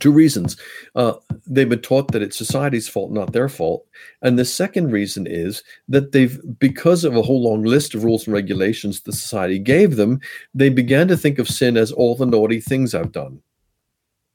two 0.00 0.12
reasons. 0.12 0.56
Uh, 0.94 1.14
they've 1.46 1.68
been 1.68 1.80
taught 1.80 2.12
that 2.12 2.22
it's 2.22 2.36
society's 2.36 2.88
fault 2.88 3.12
not 3.12 3.32
their 3.32 3.48
fault. 3.48 3.86
And 4.22 4.38
the 4.38 4.44
second 4.44 4.92
reason 4.92 5.26
is 5.26 5.62
that 5.88 6.12
they've 6.12 6.38
because 6.58 7.04
of 7.04 7.16
a 7.16 7.22
whole 7.22 7.42
long 7.42 7.64
list 7.64 7.94
of 7.94 8.04
rules 8.04 8.26
and 8.26 8.34
regulations 8.34 9.00
the 9.00 9.12
society 9.12 9.58
gave 9.58 9.96
them 9.96 10.20
they 10.54 10.68
began 10.68 11.08
to 11.08 11.16
think 11.16 11.38
of 11.38 11.48
sin 11.48 11.76
as 11.76 11.92
all 11.92 12.14
the 12.14 12.26
naughty 12.26 12.60
things 12.60 12.94
i've 12.94 13.12
done 13.12 13.40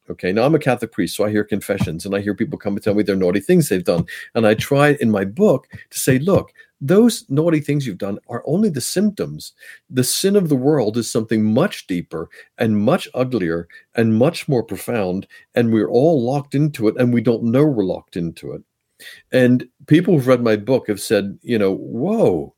Okay, 0.10 0.34
now 0.34 0.44
I'm 0.44 0.56
a 0.56 0.60
Catholic 0.60 0.92
priest, 0.92 1.16
so 1.16 1.24
I 1.24 1.30
hear 1.30 1.46
confessions 1.46 2.06
and 2.06 2.14
I 2.14 2.20
hear 2.20 2.36
people 2.36 2.60
come 2.60 2.74
and 2.74 2.84
tell 2.84 2.94
me 2.94 3.04
their 3.04 3.16
naughty 3.16 3.40
things 3.40 3.70
they've 3.70 3.84
done. 3.84 4.06
And 4.36 4.46
I 4.46 4.54
try 4.54 4.98
in 5.00 5.10
my 5.10 5.24
book 5.24 5.68
to 5.92 6.00
say, 6.00 6.20
look, 6.20 6.52
those 6.82 7.26
naughty 7.30 7.62
things 7.62 7.88
you've 7.88 7.98
done 7.98 8.20
are 8.28 8.44
only 8.46 8.68
the 8.68 8.82
symptoms. 8.82 9.54
The 9.90 10.04
sin 10.04 10.36
of 10.36 10.50
the 10.50 10.58
world 10.58 10.98
is 10.98 11.10
something 11.10 11.46
much 11.46 11.88
deeper 11.88 12.30
and 12.58 12.78
much 12.78 13.08
uglier 13.14 13.70
and 13.96 14.18
much 14.18 14.50
more 14.50 14.64
profound. 14.64 15.26
And 15.56 15.72
we're 15.72 15.90
all 15.90 16.22
locked 16.22 16.54
into 16.54 16.90
it 16.90 16.96
and 16.98 17.14
we 17.14 17.22
don't 17.22 17.44
know 17.46 17.64
we're 17.64 17.86
locked 17.86 18.18
into 18.18 18.52
it. 18.52 18.62
And 19.32 19.66
people 19.88 20.14
who've 20.14 20.28
read 20.28 20.44
my 20.44 20.58
book 20.58 20.88
have 20.88 21.00
said, 21.00 21.40
you 21.42 21.58
know, 21.58 21.74
whoa, 21.74 22.54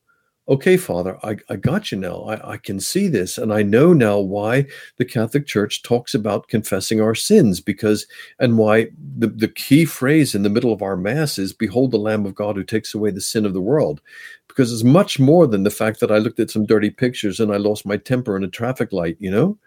okay, 0.48 0.78
Father, 0.78 1.18
I, 1.24 1.38
I 1.50 1.56
got 1.56 1.92
you 1.92 1.98
now. 1.98 2.22
I, 2.24 2.54
I 2.54 2.58
can 2.58 2.80
see 2.80 3.08
this. 3.08 3.38
And 3.38 3.52
I 3.52 3.64
know 3.64 3.94
now 3.94 4.20
why 4.20 4.68
the 4.98 5.06
Catholic 5.06 5.48
Church 5.48 5.82
talks 5.82 6.14
about 6.14 6.48
confessing 6.48 7.02
our 7.02 7.16
sins 7.16 7.60
because, 7.60 8.06
and 8.40 8.58
why 8.58 8.90
the, 9.18 9.28
the 9.28 9.48
key 9.48 9.86
phrase 9.86 10.36
in 10.36 10.44
the 10.44 10.50
middle 10.50 10.72
of 10.72 10.82
our 10.82 10.96
Mass 10.96 11.38
is, 11.38 11.54
Behold 11.54 11.92
the 11.92 11.98
Lamb 11.98 12.26
of 12.26 12.36
God 12.36 12.56
who 12.56 12.64
takes 12.64 12.94
away 12.94 13.12
the 13.12 13.22
sin 13.22 13.46
of 13.46 13.54
the 13.54 13.62
world. 13.62 14.02
Because 14.48 14.72
it's 14.72 14.84
much 14.84 15.20
more 15.20 15.48
than 15.48 15.64
the 15.64 15.70
fact 15.72 16.00
that 16.00 16.12
I 16.12 16.18
looked 16.18 16.40
at 16.40 16.50
some 16.50 16.66
dirty 16.66 16.90
pictures 16.90 17.40
and 17.40 17.52
I 17.52 17.58
lost 17.58 17.86
my 17.86 17.98
temper 17.98 18.38
in 18.38 18.44
a 18.44 18.48
traffic 18.48 18.94
light, 18.94 19.18
you 19.20 19.32
know? 19.32 19.58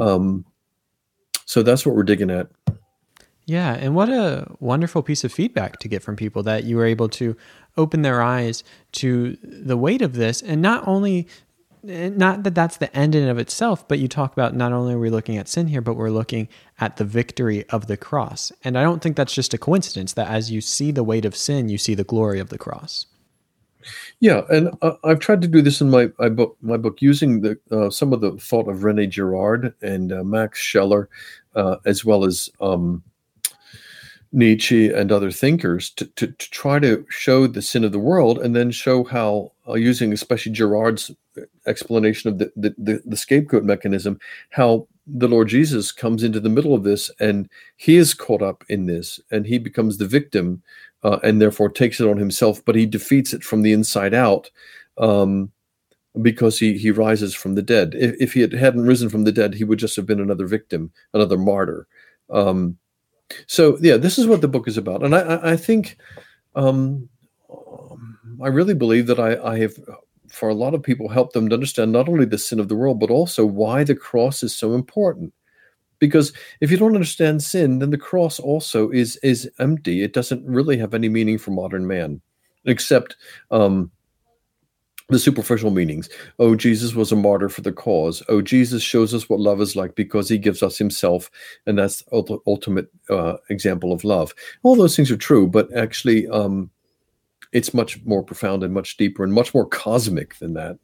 Um, 0.00 0.44
so 1.44 1.62
that's 1.62 1.84
what 1.84 1.94
we're 1.94 2.02
digging 2.02 2.30
at. 2.30 2.48
Yeah, 3.46 3.74
and 3.74 3.94
what 3.94 4.08
a 4.08 4.46
wonderful 4.60 5.02
piece 5.02 5.24
of 5.24 5.32
feedback 5.32 5.78
to 5.80 5.88
get 5.88 6.02
from 6.02 6.16
people 6.16 6.42
that 6.44 6.64
you 6.64 6.76
were 6.76 6.86
able 6.86 7.08
to 7.10 7.36
open 7.76 8.02
their 8.02 8.22
eyes 8.22 8.62
to 8.92 9.36
the 9.42 9.76
weight 9.76 10.02
of 10.02 10.14
this. 10.14 10.42
And 10.42 10.62
not 10.62 10.86
only 10.86 11.26
not 11.84 12.44
that 12.44 12.54
that's 12.54 12.76
the 12.76 12.94
end 12.96 13.12
in 13.16 13.28
of 13.28 13.38
itself 13.38 13.88
but 13.88 13.98
you 13.98 14.06
talk 14.06 14.32
about 14.32 14.54
not 14.54 14.72
only 14.72 14.94
are 14.94 14.98
we 15.00 15.10
looking 15.10 15.36
at 15.36 15.48
sin 15.48 15.66
here 15.66 15.80
but 15.80 15.94
we're 15.94 16.10
looking 16.10 16.48
at 16.78 16.96
the 16.96 17.04
victory 17.04 17.68
of 17.70 17.88
the 17.88 17.96
cross. 17.96 18.52
And 18.62 18.78
i 18.78 18.84
don't 18.84 19.02
think 19.02 19.16
that's 19.16 19.34
just 19.34 19.52
a 19.52 19.58
coincidence 19.58 20.12
that 20.12 20.28
as 20.28 20.50
you 20.50 20.60
see 20.60 20.92
the 20.92 21.02
weight 21.02 21.24
of 21.24 21.34
sin 21.36 21.68
you 21.68 21.78
see 21.78 21.94
the 21.94 22.04
glory 22.04 22.38
of 22.38 22.50
the 22.50 22.58
cross. 22.58 23.06
Yeah, 24.20 24.42
and 24.48 24.70
uh, 24.80 24.92
I've 25.02 25.18
tried 25.18 25.42
to 25.42 25.48
do 25.48 25.60
this 25.60 25.80
in 25.80 25.90
my, 25.90 26.10
my 26.20 26.28
book, 26.28 26.56
my 26.62 26.76
book 26.76 27.02
using 27.02 27.40
the 27.40 27.58
uh, 27.72 27.90
some 27.90 28.12
of 28.12 28.20
the 28.20 28.32
thought 28.36 28.68
of 28.68 28.84
Rene 28.84 29.08
Girard 29.08 29.74
and 29.82 30.12
uh, 30.12 30.22
Max 30.22 30.60
Scheler, 30.60 31.08
uh, 31.56 31.78
as 31.84 32.04
well 32.04 32.24
as 32.24 32.48
um, 32.60 33.02
Nietzsche 34.32 34.90
and 34.90 35.12
other 35.12 35.30
thinkers 35.30 35.90
to, 35.90 36.06
to, 36.06 36.28
to, 36.28 36.50
try 36.50 36.78
to 36.78 37.04
show 37.10 37.46
the 37.46 37.60
sin 37.60 37.84
of 37.84 37.92
the 37.92 37.98
world 37.98 38.38
and 38.38 38.56
then 38.56 38.70
show 38.70 39.04
how, 39.04 39.52
uh, 39.68 39.74
using 39.74 40.12
especially 40.12 40.52
Girard's 40.52 41.10
explanation 41.66 42.30
of 42.30 42.38
the, 42.38 42.50
the, 42.56 42.74
the, 42.78 43.02
the, 43.04 43.16
scapegoat 43.16 43.64
mechanism, 43.64 44.18
how 44.50 44.88
the 45.06 45.28
Lord 45.28 45.48
Jesus 45.48 45.92
comes 45.92 46.22
into 46.22 46.40
the 46.40 46.48
middle 46.48 46.74
of 46.74 46.82
this 46.82 47.10
and 47.20 47.48
he 47.76 47.96
is 47.96 48.14
caught 48.14 48.40
up 48.40 48.64
in 48.68 48.86
this 48.86 49.20
and 49.30 49.46
he 49.46 49.58
becomes 49.58 49.98
the 49.98 50.06
victim 50.06 50.62
uh, 51.02 51.18
and 51.22 51.40
therefore 51.40 51.68
takes 51.68 52.00
it 52.00 52.08
on 52.08 52.16
himself, 52.16 52.64
but 52.64 52.74
he 52.74 52.86
defeats 52.86 53.34
it 53.34 53.44
from 53.44 53.62
the 53.62 53.72
inside 53.72 54.14
out. 54.14 54.50
Um, 54.98 55.52
because 56.20 56.58
he 56.58 56.76
he 56.76 56.90
rises 56.90 57.34
from 57.34 57.54
the 57.54 57.62
dead. 57.62 57.94
If, 57.94 58.14
if 58.20 58.32
he 58.34 58.42
had, 58.42 58.52
hadn't 58.52 58.84
risen 58.84 59.08
from 59.08 59.24
the 59.24 59.32
dead, 59.32 59.54
he 59.54 59.64
would 59.64 59.78
just 59.78 59.96
have 59.96 60.04
been 60.04 60.20
another 60.20 60.46
victim, 60.46 60.92
another 61.14 61.38
martyr. 61.38 61.86
Um, 62.28 62.76
so 63.46 63.78
yeah, 63.80 63.96
this 63.96 64.18
is 64.18 64.26
what 64.26 64.40
the 64.40 64.48
book 64.48 64.68
is 64.68 64.76
about, 64.76 65.02
and 65.02 65.14
I, 65.14 65.52
I 65.52 65.56
think 65.56 65.98
um, 66.54 67.08
I 68.42 68.48
really 68.48 68.74
believe 68.74 69.06
that 69.06 69.20
I, 69.20 69.36
I 69.42 69.58
have, 69.58 69.74
for 70.28 70.48
a 70.48 70.54
lot 70.54 70.74
of 70.74 70.82
people, 70.82 71.08
helped 71.08 71.34
them 71.34 71.48
to 71.48 71.54
understand 71.54 71.92
not 71.92 72.08
only 72.08 72.24
the 72.24 72.38
sin 72.38 72.60
of 72.60 72.68
the 72.68 72.76
world, 72.76 72.98
but 72.98 73.10
also 73.10 73.44
why 73.46 73.84
the 73.84 73.94
cross 73.94 74.42
is 74.42 74.54
so 74.54 74.74
important. 74.74 75.32
Because 75.98 76.32
if 76.60 76.70
you 76.70 76.76
don't 76.76 76.94
understand 76.94 77.42
sin, 77.42 77.78
then 77.78 77.90
the 77.90 77.98
cross 77.98 78.40
also 78.40 78.90
is 78.90 79.16
is 79.22 79.48
empty. 79.60 80.02
It 80.02 80.12
doesn't 80.12 80.44
really 80.44 80.76
have 80.78 80.94
any 80.94 81.08
meaning 81.08 81.38
for 81.38 81.52
modern 81.52 81.86
man, 81.86 82.20
except 82.64 83.16
um, 83.52 83.90
the 85.12 85.18
superficial 85.18 85.70
meanings. 85.70 86.08
Oh, 86.38 86.54
Jesus 86.54 86.94
was 86.94 87.12
a 87.12 87.16
martyr 87.16 87.48
for 87.48 87.60
the 87.60 87.72
cause. 87.72 88.22
Oh, 88.28 88.42
Jesus 88.42 88.82
shows 88.82 89.14
us 89.14 89.28
what 89.28 89.40
love 89.40 89.60
is 89.60 89.76
like 89.76 89.94
because 89.94 90.28
he 90.28 90.38
gives 90.38 90.62
us 90.62 90.78
himself, 90.78 91.30
and 91.66 91.78
that's 91.78 92.02
the 92.02 92.38
ultimate 92.46 92.88
uh, 93.10 93.36
example 93.50 93.92
of 93.92 94.04
love. 94.04 94.34
All 94.62 94.76
those 94.76 94.96
things 94.96 95.10
are 95.10 95.16
true, 95.16 95.46
but 95.46 95.74
actually, 95.76 96.28
um, 96.28 96.70
it's 97.52 97.74
much 97.74 98.02
more 98.04 98.22
profound 98.22 98.62
and 98.62 98.72
much 98.72 98.96
deeper 98.96 99.22
and 99.22 99.32
much 99.32 99.54
more 99.54 99.66
cosmic 99.66 100.36
than 100.36 100.54
that. 100.54 100.78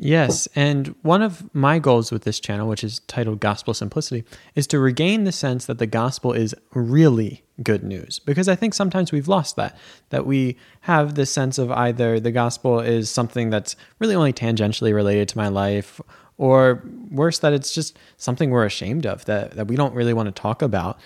Yes, 0.00 0.46
and 0.54 0.94
one 1.02 1.22
of 1.22 1.52
my 1.52 1.80
goals 1.80 2.12
with 2.12 2.22
this 2.22 2.38
channel, 2.38 2.68
which 2.68 2.84
is 2.84 3.00
titled 3.08 3.40
Gospel 3.40 3.74
Simplicity, 3.74 4.24
is 4.54 4.68
to 4.68 4.78
regain 4.78 5.24
the 5.24 5.32
sense 5.32 5.66
that 5.66 5.78
the 5.78 5.88
gospel 5.88 6.32
is 6.32 6.54
really 6.72 7.42
good 7.64 7.82
news. 7.82 8.20
Because 8.20 8.48
I 8.48 8.54
think 8.54 8.74
sometimes 8.74 9.10
we've 9.10 9.26
lost 9.26 9.56
that, 9.56 9.76
that 10.10 10.24
we 10.24 10.56
have 10.82 11.16
this 11.16 11.32
sense 11.32 11.58
of 11.58 11.72
either 11.72 12.20
the 12.20 12.30
gospel 12.30 12.78
is 12.78 13.10
something 13.10 13.50
that's 13.50 13.74
really 13.98 14.14
only 14.14 14.32
tangentially 14.32 14.94
related 14.94 15.28
to 15.30 15.36
my 15.36 15.48
life, 15.48 16.00
or 16.36 16.84
worse, 17.10 17.40
that 17.40 17.52
it's 17.52 17.74
just 17.74 17.98
something 18.16 18.50
we're 18.50 18.64
ashamed 18.64 19.04
of, 19.04 19.24
that, 19.24 19.52
that 19.52 19.66
we 19.66 19.74
don't 19.74 19.94
really 19.94 20.14
want 20.14 20.28
to 20.28 20.40
talk 20.40 20.62
about. 20.62 21.00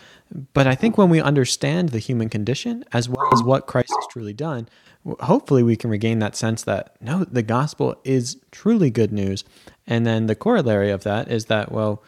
But 0.53 0.67
I 0.67 0.75
think 0.75 0.99
when 0.99 1.09
we 1.09 1.19
understand 1.19 1.89
the 1.89 1.99
human 1.99 2.29
condition 2.29 2.85
as 2.93 3.09
well 3.09 3.31
as 3.33 3.43
what 3.43 3.67
Christ 3.67 3.93
has 3.95 4.07
truly 4.11 4.35
done, 4.35 4.69
hopefully 5.21 5.63
we 5.63 5.77
can 5.77 5.91
regain 5.91 6.19
that 6.21 6.37
sense 6.37 6.63
that 6.63 6.97
no, 7.01 7.25
the 7.25 7.43
gospel 7.43 7.97
is 8.05 8.37
truly 8.51 8.91
good 8.91 9.13
news. 9.13 9.45
And 9.87 10.07
then 10.07 10.27
the 10.27 10.35
corollary 10.35 10.91
of 10.91 11.03
that 11.05 11.31
is 11.31 11.47
that, 11.47 11.73
well, 11.73 12.03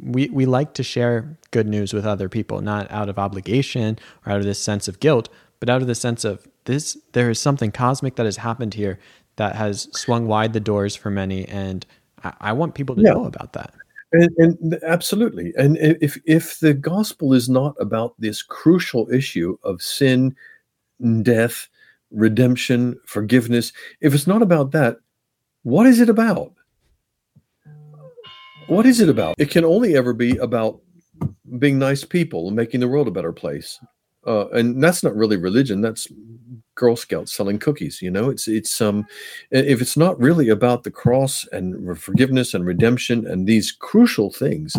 we, 0.00 0.28
we 0.28 0.46
like 0.46 0.74
to 0.74 0.82
share 0.82 1.38
good 1.50 1.66
news 1.66 1.92
with 1.92 2.06
other 2.06 2.28
people, 2.28 2.60
not 2.60 2.90
out 2.90 3.08
of 3.08 3.18
obligation 3.18 3.98
or 4.26 4.32
out 4.32 4.38
of 4.38 4.44
this 4.44 4.58
sense 4.58 4.88
of 4.88 5.00
guilt, 5.00 5.28
but 5.60 5.70
out 5.70 5.82
of 5.82 5.88
the 5.88 5.94
sense 5.94 6.24
of 6.24 6.46
this, 6.64 6.96
there 7.12 7.30
is 7.30 7.38
something 7.38 7.72
cosmic 7.72 8.16
that 8.16 8.26
has 8.26 8.38
happened 8.38 8.74
here 8.74 8.98
that 9.36 9.56
has 9.56 9.88
swung 9.92 10.26
wide 10.26 10.52
the 10.52 10.60
doors 10.60 10.94
for 10.94 11.10
many. 11.10 11.46
And 11.48 11.86
I, 12.22 12.32
I 12.40 12.52
want 12.52 12.74
people 12.74 12.96
to 12.96 13.02
yeah. 13.02 13.12
know 13.12 13.24
about 13.24 13.52
that. 13.54 13.74
And, 14.12 14.30
and, 14.36 14.78
absolutely. 14.84 15.54
And 15.56 15.78
if, 15.78 16.20
if 16.26 16.60
the 16.60 16.74
gospel 16.74 17.32
is 17.32 17.48
not 17.48 17.74
about 17.80 18.14
this 18.18 18.42
crucial 18.42 19.10
issue 19.10 19.56
of 19.62 19.80
sin, 19.80 20.36
death, 21.22 21.68
redemption, 22.12 22.98
forgiveness, 23.06 23.72
if 24.00 24.14
it's 24.14 24.26
not 24.26 24.42
about 24.42 24.72
that, 24.72 24.98
what 25.62 25.86
is 25.86 26.00
it 26.00 26.08
about? 26.08 26.52
What 28.66 28.86
is 28.86 29.00
it 29.00 29.08
about? 29.08 29.34
It 29.38 29.50
can 29.50 29.64
only 29.64 29.96
ever 29.96 30.12
be 30.12 30.36
about 30.38 30.80
being 31.58 31.78
nice 31.78 32.04
people 32.04 32.46
and 32.46 32.56
making 32.56 32.80
the 32.80 32.88
world 32.88 33.08
a 33.08 33.12
better 33.12 33.32
place. 33.32 33.78
Uh, 34.26 34.48
and 34.50 34.82
that's 34.82 35.02
not 35.02 35.16
really 35.16 35.36
religion. 35.36 35.80
That's 35.80 36.06
Girl 36.74 36.96
Scouts 36.96 37.32
selling 37.32 37.58
cookies. 37.58 38.00
You 38.00 38.10
know, 38.10 38.30
it's 38.30 38.46
it's 38.46 38.80
um, 38.80 39.04
if 39.50 39.80
it's 39.80 39.96
not 39.96 40.18
really 40.20 40.48
about 40.48 40.84
the 40.84 40.90
cross 40.90 41.46
and 41.52 41.98
forgiveness 41.98 42.54
and 42.54 42.64
redemption 42.64 43.26
and 43.26 43.46
these 43.46 43.72
crucial 43.72 44.30
things, 44.30 44.76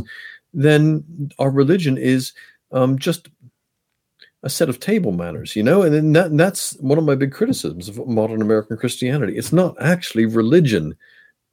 then 0.54 1.30
our 1.40 1.52
religion 1.52 1.98
is 1.98 2.32
um, 2.72 2.98
just 2.98 3.30
a 4.44 4.50
set 4.50 4.70
of 4.70 4.80
table 4.80 5.14
manners, 5.14 5.56
you 5.56 5.64
know, 5.64 5.82
and 5.82 6.16
that, 6.16 6.36
that's 6.36 6.74
one 6.80 6.98
of 6.98 7.06
my 7.06 7.16
big 7.16 7.32
criticisms 7.32 7.88
of 7.88 8.06
modern 8.08 8.42
American 8.42 8.78
Christianity. 8.78 9.38
It's 9.38 9.54
not 9.54 9.76
actually 9.82 10.26
religion; 10.26 10.96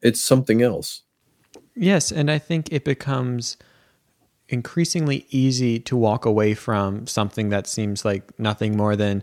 it's 0.03 0.21
something 0.21 0.61
else. 0.61 1.03
Yes, 1.75 2.11
and 2.11 2.31
I 2.31 2.39
think 2.39 2.73
it 2.73 2.85
becomes 2.85 3.57
increasingly 4.49 5.27
easy 5.31 5.79
to 5.79 5.97
walk 5.97 6.25
away 6.25 6.55
from 6.55 7.07
something 7.07 7.51
that 7.51 7.69
seems 7.69 8.05
like 8.05 8.39
nothing 8.39 8.77
more 8.77 8.97
than 8.97 9.23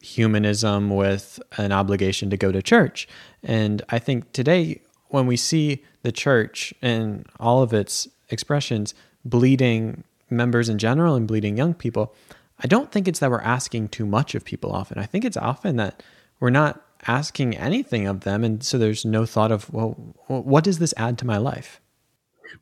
humanism 0.00 0.90
with 0.90 1.40
an 1.56 1.72
obligation 1.72 2.30
to 2.30 2.36
go 2.36 2.52
to 2.52 2.62
church. 2.62 3.08
And 3.42 3.82
I 3.88 3.98
think 3.98 4.32
today, 4.32 4.80
when 5.08 5.26
we 5.26 5.36
see 5.36 5.82
the 6.02 6.12
church 6.12 6.72
and 6.80 7.26
all 7.40 7.62
of 7.62 7.72
its 7.72 8.06
expressions 8.30 8.94
bleeding 9.24 10.04
members 10.30 10.68
in 10.68 10.78
general 10.78 11.16
and 11.16 11.26
bleeding 11.26 11.56
young 11.56 11.74
people, 11.74 12.14
I 12.58 12.66
don't 12.66 12.92
think 12.92 13.08
it's 13.08 13.18
that 13.18 13.30
we're 13.30 13.40
asking 13.40 13.88
too 13.88 14.06
much 14.06 14.34
of 14.34 14.44
people 14.44 14.72
often. 14.72 14.98
I 14.98 15.06
think 15.06 15.24
it's 15.24 15.36
often 15.36 15.76
that 15.76 16.02
we're 16.40 16.50
not 16.50 16.80
asking 17.06 17.56
anything 17.56 18.06
of 18.06 18.20
them. 18.20 18.44
And 18.44 18.62
so 18.62 18.78
there's 18.78 19.04
no 19.04 19.26
thought 19.26 19.52
of, 19.52 19.72
well, 19.72 20.14
what 20.26 20.64
does 20.64 20.78
this 20.78 20.94
add 20.96 21.18
to 21.18 21.26
my 21.26 21.36
life? 21.36 21.80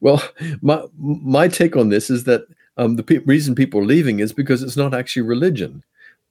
Well, 0.01 0.23
my, 0.63 0.85
my 0.97 1.49
take 1.49 1.77
on 1.77 1.91
this 1.91 2.11
is 2.11 2.25
that 2.25 2.47
um, 2.77 2.97
the 2.97 3.03
pe- 3.03 3.19
reason 3.19 3.55
people 3.55 3.81
are 3.81 3.85
leaving 3.85 4.21
is 4.21 4.33
because 4.33 4.63
it's 4.63 4.77
not 4.77 4.95
actually 4.95 5.23
religion. 5.23 5.85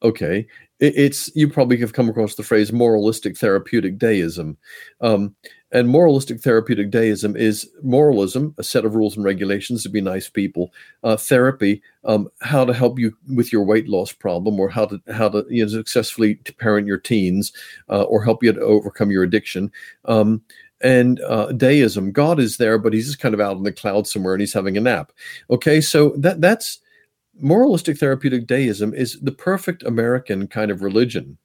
Okay, 0.04 0.48
it, 0.80 0.94
it's 0.96 1.34
you 1.36 1.48
probably 1.48 1.78
have 1.78 1.94
come 1.94 2.10
across 2.10 2.36
the 2.36 2.44
phrase 2.44 2.72
moralistic 2.72 3.38
therapeutic 3.38 3.98
deism. 3.98 4.58
Um, 5.00 5.36
and 5.72 5.88
moralistic 5.88 6.42
therapeutic 6.42 6.92
deism 6.92 7.36
is 7.38 7.70
moralism, 7.82 8.54
a 8.58 8.64
set 8.64 8.84
of 8.84 8.96
rules 8.96 9.16
and 9.16 9.24
regulations 9.24 9.84
to 9.84 9.90
be 9.90 10.02
nice 10.02 10.28
people. 10.28 10.74
Uh, 11.04 11.16
therapy, 11.16 11.82
um, 12.04 12.28
how 12.42 12.66
to 12.66 12.74
help 12.74 13.00
you 13.00 13.16
with 13.34 13.54
your 13.54 13.64
weight 13.64 13.88
loss 13.88 14.12
problem, 14.12 14.60
or 14.60 14.70
how 14.70 14.86
to 14.86 15.02
how 15.14 15.30
to 15.30 15.46
you 15.50 15.64
know, 15.64 15.70
successfully 15.70 16.36
parent 16.58 16.88
your 16.88 16.98
teens, 16.98 17.54
uh, 17.90 18.04
or 18.04 18.24
help 18.24 18.44
you 18.44 18.52
to 18.52 18.60
overcome 18.60 19.12
your 19.12 19.24
addiction. 19.24 19.72
Um, 20.06 20.42
and 20.82 21.20
uh, 21.22 21.52
deism, 21.52 22.12
God 22.12 22.40
is 22.40 22.58
there, 22.58 22.78
but 22.78 22.92
He's 22.92 23.08
just 23.08 23.20
kind 23.20 23.34
of 23.34 23.40
out 23.40 23.56
in 23.56 23.64
the 23.64 23.72
clouds 23.72 24.12
somewhere, 24.12 24.34
and 24.34 24.42
He's 24.42 24.54
having 24.54 24.76
a 24.78 24.82
nap. 24.82 25.12
Okay, 25.50 25.80
so 25.80 26.10
that 26.18 26.42
that's 26.42 26.80
moralistic 27.42 27.98
therapeutic 27.98 28.48
deism 28.48 28.94
is 28.94 29.20
the 29.22 29.32
perfect 29.32 29.84
American 29.84 30.48
kind 30.48 30.72
of 30.72 30.82
religion 30.82 31.38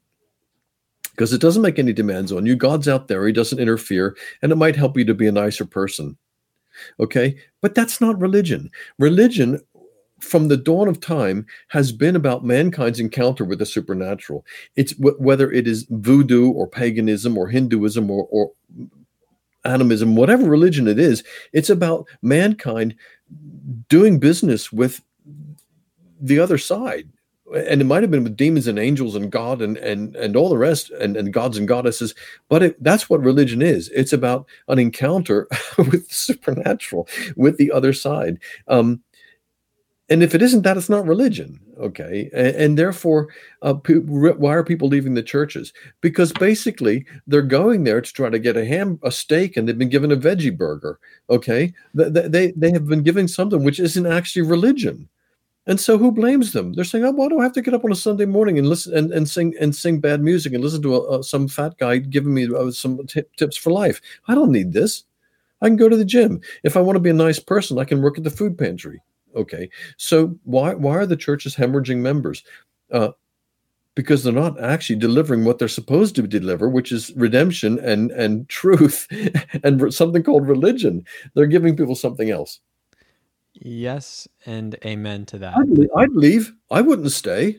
because 1.11 1.33
it 1.33 1.41
doesn't 1.41 1.63
make 1.63 1.79
any 1.79 1.95
demands 1.95 2.31
on 2.31 2.45
you. 2.45 2.55
God's 2.55 2.89
out 2.89 3.09
there, 3.09 3.27
He 3.27 3.33
doesn't 3.33 3.59
interfere, 3.59 4.17
and 4.43 4.53
it 4.53 4.57
might 4.57 4.77
help 4.77 4.97
you 4.99 5.05
to 5.07 5.15
be 5.15 5.27
a 5.27 5.33
nicer 5.33 5.65
person. 5.65 6.17
Okay, 7.01 7.37
but 7.63 7.75
that's 7.75 8.03
not 8.03 8.21
religion. 8.21 8.71
Religion, 8.99 9.59
from 10.21 10.49
the 10.49 10.59
dawn 10.59 10.89
of 10.89 11.01
time, 11.01 11.47
has 11.69 11.91
been 11.91 12.17
about 12.17 12.45
mankind's 12.45 13.01
encounter 13.01 13.45
with 13.45 13.61
the 13.61 13.67
supernatural. 13.67 14.45
It's 14.77 14.93
w- 14.93 15.17
whether 15.19 15.51
it 15.51 15.67
is 15.67 15.87
voodoo 15.89 16.51
or 16.51 16.67
paganism 16.67 17.39
or 17.39 17.49
Hinduism 17.49 18.11
or, 18.11 18.29
or 18.31 18.53
animism, 19.65 20.17
whatever 20.17 20.45
religion 20.45 20.87
it 20.87 20.99
is, 20.99 21.25
it's 21.53 21.71
about 21.71 22.07
mankind 22.23 22.95
doing 23.89 24.19
business 24.19 24.71
with 24.71 25.01
the 26.21 26.39
other 26.39 26.59
side 26.59 27.09
and 27.55 27.81
it 27.81 27.85
might 27.85 28.03
have 28.03 28.11
been 28.11 28.25
with 28.25 28.37
demons 28.37 28.67
and 28.67 28.79
angels 28.79 29.15
and 29.15 29.31
God 29.31 29.63
and 29.63 29.77
and 29.77 30.17
and 30.17 30.37
all 30.37 30.49
the 30.49 30.59
rest 30.59 30.91
and, 30.91 31.17
and 31.17 31.33
gods 31.33 31.57
and 31.57 31.69
goddesses, 31.69 32.15
but 32.49 32.63
it, 32.63 32.83
that's 32.83 33.09
what 33.09 33.21
religion 33.23 33.63
is. 33.63 33.89
It's 33.91 34.13
about 34.13 34.47
an 34.69 34.79
encounter 34.79 35.49
with 35.79 36.09
the 36.09 36.15
supernatural, 36.15 37.09
with 37.37 37.57
the 37.57 37.71
other 37.71 37.93
side. 37.93 38.39
Um, 38.69 39.03
and 40.09 40.23
if 40.23 40.37
it 40.37 40.43
isn't 40.43 40.63
that, 40.63 40.77
it's 40.77 40.89
not 40.89 41.05
religion. 41.05 41.61
Okay, 41.79 42.31
and, 42.33 42.57
and 42.57 42.79
therefore, 42.79 43.29
uh, 43.63 43.75
why 43.75 44.55
are 44.55 44.65
people 44.65 44.89
leaving 44.89 45.15
the 45.15 45.23
churches? 45.23 45.73
Because 46.01 46.33
basically, 46.33 47.05
they're 47.27 47.43
going 47.43 47.85
there 47.85 48.01
to 48.01 48.13
try 48.13 48.31
to 48.31 48.39
get 48.39 48.57
a 48.57 48.65
ham, 48.65 48.99
a 49.03 49.13
steak, 49.13 49.57
and 49.57 49.69
they've 49.69 49.79
been 49.79 49.89
given 49.89 50.13
a 50.13 50.17
veggie 50.17 50.57
burger. 50.57 50.99
Okay, 51.31 51.73
they 51.95 52.29
they, 52.29 52.53
they 52.53 52.73
have 52.73 52.87
been 52.87 53.03
given 53.03 53.29
something 53.29 53.63
which 53.63 53.79
isn't 53.79 54.07
actually 54.07 54.43
religion 54.43 55.09
And 55.67 55.81
so 55.81 55.99
who 55.99 56.13
blames 56.13 56.53
them? 56.53 56.73
They're 56.73 56.85
saying, 56.85 57.05
"Oh, 57.05 57.11
why 57.11 57.29
do 57.29 57.41
I 57.41 57.43
have 57.43 57.53
to 57.55 57.63
get 57.63 57.75
up 57.75 57.85
on 57.85 57.93
a 57.93 57.97
Sunday 57.97 58.25
morning 58.25 58.59
and 58.59 58.69
listen 58.69 58.97
and, 58.97 59.13
and 59.13 59.29
sing 59.29 59.55
and 59.61 59.75
sing 59.75 60.01
bad 60.01 60.23
music 60.23 60.53
and 60.53 60.63
listen 60.63 60.83
to 60.83 61.09
a, 61.09 61.25
some 61.25 61.49
fat 61.49 61.77
guy 61.79 61.99
giving 61.99 62.35
me 62.35 62.49
uh, 62.55 62.71
some 62.71 63.05
t- 63.07 63.23
tips 63.37 63.57
for 63.57 63.73
life? 63.73 64.01
I 64.29 64.35
don't 64.35 64.53
need 64.53 64.73
this. 64.73 65.05
I 65.63 65.67
can 65.67 65.77
go 65.77 65.89
to 65.89 65.97
the 65.97 66.05
gym. 66.05 66.41
If 66.63 66.77
I 66.77 66.81
want 66.81 66.97
to 66.97 67.01
be 67.01 67.11
a 67.11 67.15
nice 67.15 67.41
person, 67.41 67.79
I 67.79 67.85
can 67.85 68.03
work 68.03 68.19
at 68.19 68.25
the 68.25 68.31
food 68.31 68.57
pantry. 68.57 69.03
Okay. 69.35 69.69
So 69.97 70.39
why 70.45 70.75
why 70.75 70.97
are 70.97 71.07
the 71.07 71.17
churches 71.17 71.57
hemorrhaging 71.57 71.99
members? 71.99 72.45
Uh, 72.93 73.11
because 73.97 74.23
they're 74.23 74.33
not 74.33 74.63
actually 74.63 74.97
delivering 74.97 75.45
what 75.45 75.59
they're 75.59 75.69
supposed 75.69 76.15
to 76.15 76.23
deliver, 76.27 76.69
which 76.69 76.93
is 76.93 77.13
redemption 77.17 77.81
and 77.81 78.13
and 78.13 78.49
truth 78.49 79.09
and 79.65 79.93
something 79.93 80.23
called 80.23 80.47
religion. 80.47 81.05
They're 81.35 81.47
giving 81.47 81.77
people 81.77 81.97
something 81.97 82.31
else. 82.31 82.61
Yes, 83.61 84.29
and 84.45 84.77
amen 84.85 85.27
to 85.27 85.39
that. 85.39 85.57
I'd 85.57 85.69
leave. 85.69 85.89
I'd, 85.97 86.13
leave. 86.13 86.53
I 86.71 86.81
wouldn't 86.83 87.11
stay. 87.13 87.57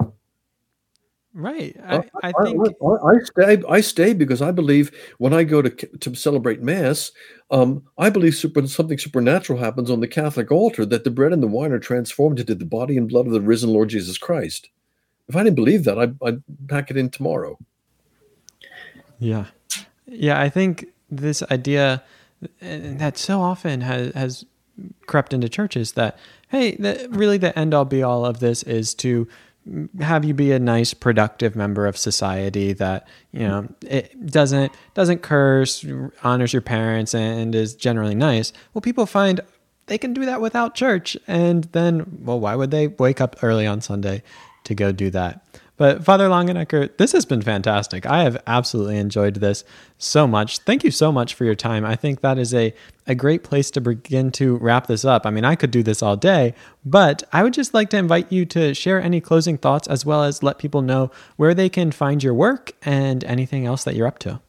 Right. 1.33 1.75
I, 1.85 2.03
I 2.23 2.31
think 2.43 2.67
I, 2.81 2.85
I, 2.85 3.15
I, 3.15 3.19
stay. 3.23 3.63
I 3.69 3.81
stay 3.81 4.13
because 4.13 4.41
I 4.41 4.51
believe 4.51 4.91
when 5.17 5.33
I 5.33 5.43
go 5.43 5.61
to 5.61 5.69
to 5.69 6.15
celebrate 6.15 6.61
Mass, 6.61 7.11
um, 7.51 7.83
I 7.97 8.09
believe 8.09 8.35
super, 8.35 8.65
something 8.67 8.97
supernatural 8.97 9.59
happens 9.59 9.91
on 9.91 9.99
the 9.99 10.07
Catholic 10.07 10.51
altar 10.51 10.85
that 10.85 11.03
the 11.03 11.11
bread 11.11 11.33
and 11.33 11.43
the 11.43 11.47
wine 11.47 11.71
are 11.71 11.79
transformed 11.79 12.39
into 12.39 12.55
the 12.55 12.65
body 12.65 12.97
and 12.97 13.07
blood 13.07 13.27
of 13.27 13.33
the 13.33 13.41
risen 13.41 13.69
Lord 13.69 13.89
Jesus 13.89 14.17
Christ. 14.17 14.69
If 15.27 15.35
I 15.35 15.43
didn't 15.43 15.57
believe 15.57 15.83
that, 15.83 15.99
I'd, 15.99 16.15
I'd 16.23 16.41
pack 16.67 16.89
it 16.89 16.97
in 16.97 17.09
tomorrow. 17.09 17.59
Yeah, 19.19 19.45
yeah. 20.07 20.39
I 20.39 20.49
think 20.49 20.87
this 21.11 21.43
idea 21.43 22.03
that 22.61 23.17
so 23.17 23.41
often 23.41 23.81
has 23.81 24.13
has 24.15 24.45
crept 25.05 25.33
into 25.33 25.49
churches 25.49 25.93
that 25.93 26.17
hey, 26.49 26.75
the, 26.75 27.07
really 27.11 27.37
the 27.37 27.57
end 27.57 27.73
all 27.73 27.85
be 27.85 28.01
all 28.01 28.25
of 28.25 28.39
this 28.39 28.63
is 28.63 28.93
to 28.95 29.27
have 29.99 30.23
you 30.23 30.33
be 30.33 30.53
a 30.53 30.59
nice 30.59 30.93
productive 30.93 31.55
member 31.55 31.87
of 31.87 31.97
society 31.97 32.71
that 32.71 33.05
you 33.31 33.45
know 33.45 33.67
it 33.81 34.27
doesn't 34.27 34.71
doesn't 34.93 35.21
curse 35.21 35.85
honors 36.23 36.53
your 36.53 36.61
parents 36.61 37.13
and 37.13 37.53
is 37.53 37.75
generally 37.75 38.15
nice. 38.15 38.53
Well 38.73 38.81
people 38.81 39.05
find 39.05 39.41
they 39.87 39.97
can 39.97 40.13
do 40.13 40.25
that 40.25 40.39
without 40.39 40.75
church 40.75 41.17
and 41.27 41.65
then 41.65 42.19
well 42.21 42.39
why 42.39 42.55
would 42.55 42.71
they 42.71 42.87
wake 42.87 43.19
up 43.19 43.37
early 43.41 43.65
on 43.65 43.81
sunday 43.81 44.21
to 44.63 44.75
go 44.75 44.91
do 44.91 45.09
that 45.09 45.45
but 45.77 46.03
Father 46.03 46.27
Longenecker, 46.27 46.97
this 46.97 47.11
has 47.11 47.25
been 47.25 47.41
fantastic. 47.41 48.05
I 48.05 48.23
have 48.23 48.41
absolutely 48.47 48.97
enjoyed 48.97 49.35
this 49.35 49.63
so 49.97 50.27
much. 50.27 50.59
Thank 50.59 50.83
you 50.83 50.91
so 50.91 51.11
much 51.11 51.35
for 51.35 51.45
your 51.45 51.55
time. 51.55 51.85
I 51.85 51.95
think 51.95 52.21
that 52.21 52.37
is 52.37 52.53
a, 52.53 52.73
a 53.05 53.15
great 53.15 53.43
place 53.43 53.69
to 53.71 53.81
begin 53.81 54.31
to 54.33 54.57
wrap 54.57 54.87
this 54.87 55.05
up. 55.05 55.25
I 55.25 55.29
mean, 55.29 55.45
I 55.45 55.55
could 55.55 55.71
do 55.71 55.83
this 55.83 56.01
all 56.01 56.17
day, 56.17 56.55
but 56.83 57.23
I 57.31 57.43
would 57.43 57.53
just 57.53 57.73
like 57.73 57.91
to 57.91 57.97
invite 57.97 58.31
you 58.31 58.45
to 58.47 58.73
share 58.73 58.99
any 58.99 59.21
closing 59.21 59.57
thoughts 59.57 59.87
as 59.87 60.05
well 60.05 60.23
as 60.23 60.41
let 60.41 60.57
people 60.57 60.81
know 60.81 61.11
where 61.35 61.53
they 61.53 61.69
can 61.69 61.91
find 61.91 62.23
your 62.23 62.33
work 62.33 62.71
and 62.81 63.23
anything 63.23 63.65
else 63.65 63.83
that 63.83 63.95
you're 63.95 64.07
up 64.07 64.19
to. 64.19 64.41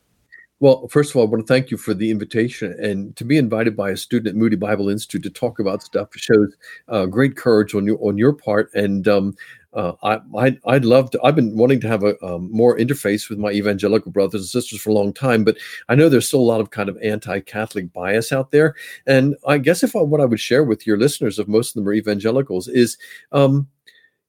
Well, 0.60 0.88
first 0.88 1.10
of 1.10 1.16
all, 1.16 1.22
I 1.22 1.30
want 1.30 1.46
to 1.46 1.52
thank 1.52 1.70
you 1.70 1.76
for 1.76 1.94
the 1.94 2.10
invitation 2.10 2.74
and 2.82 3.14
to 3.14 3.24
be 3.24 3.36
invited 3.36 3.76
by 3.76 3.90
a 3.90 3.96
student 3.96 4.28
at 4.28 4.34
Moody 4.34 4.56
Bible 4.56 4.88
Institute 4.88 5.22
to 5.22 5.30
talk 5.30 5.60
about 5.60 5.84
stuff 5.84 6.08
shows 6.16 6.56
uh, 6.88 7.06
great 7.06 7.36
courage 7.36 7.76
on 7.76 7.86
your 7.86 7.96
on 8.00 8.18
your 8.18 8.32
part. 8.32 8.74
And 8.74 9.06
um, 9.06 9.36
uh, 9.74 9.92
I, 10.02 10.18
I'd, 10.37 10.59
I'd 10.66 10.85
love 10.85 11.11
to. 11.11 11.22
I've 11.22 11.37
been 11.37 11.57
wanting 11.57 11.81
to 11.81 11.88
have 11.88 12.02
a 12.02 12.22
um, 12.24 12.50
more 12.50 12.76
interface 12.78 13.28
with 13.28 13.38
my 13.38 13.50
evangelical 13.50 14.11
brothers 14.11 14.40
and 14.40 14.48
sisters 14.48 14.81
for 14.81 14.90
a 14.90 14.94
long 14.94 15.12
time, 15.12 15.44
but 15.44 15.57
I 15.88 15.94
know 15.94 16.09
there's 16.09 16.26
still 16.26 16.40
a 16.40 16.42
lot 16.42 16.61
of 16.61 16.70
kind 16.70 16.88
of 16.88 16.98
anti-Catholic 17.02 17.92
bias 17.92 18.33
out 18.33 18.50
there. 18.50 18.74
And 19.07 19.37
I 19.46 19.59
guess 19.59 19.83
if 19.83 19.94
I, 19.94 20.00
what 20.00 20.20
I 20.20 20.24
would 20.24 20.40
share 20.40 20.64
with 20.64 20.87
your 20.87 20.98
listeners, 20.98 21.38
if 21.38 21.48
most 21.48 21.70
of 21.70 21.74
them 21.74 21.88
are 21.88 21.92
evangelicals, 21.92 22.68
is, 22.68 22.96
um, 23.33 23.68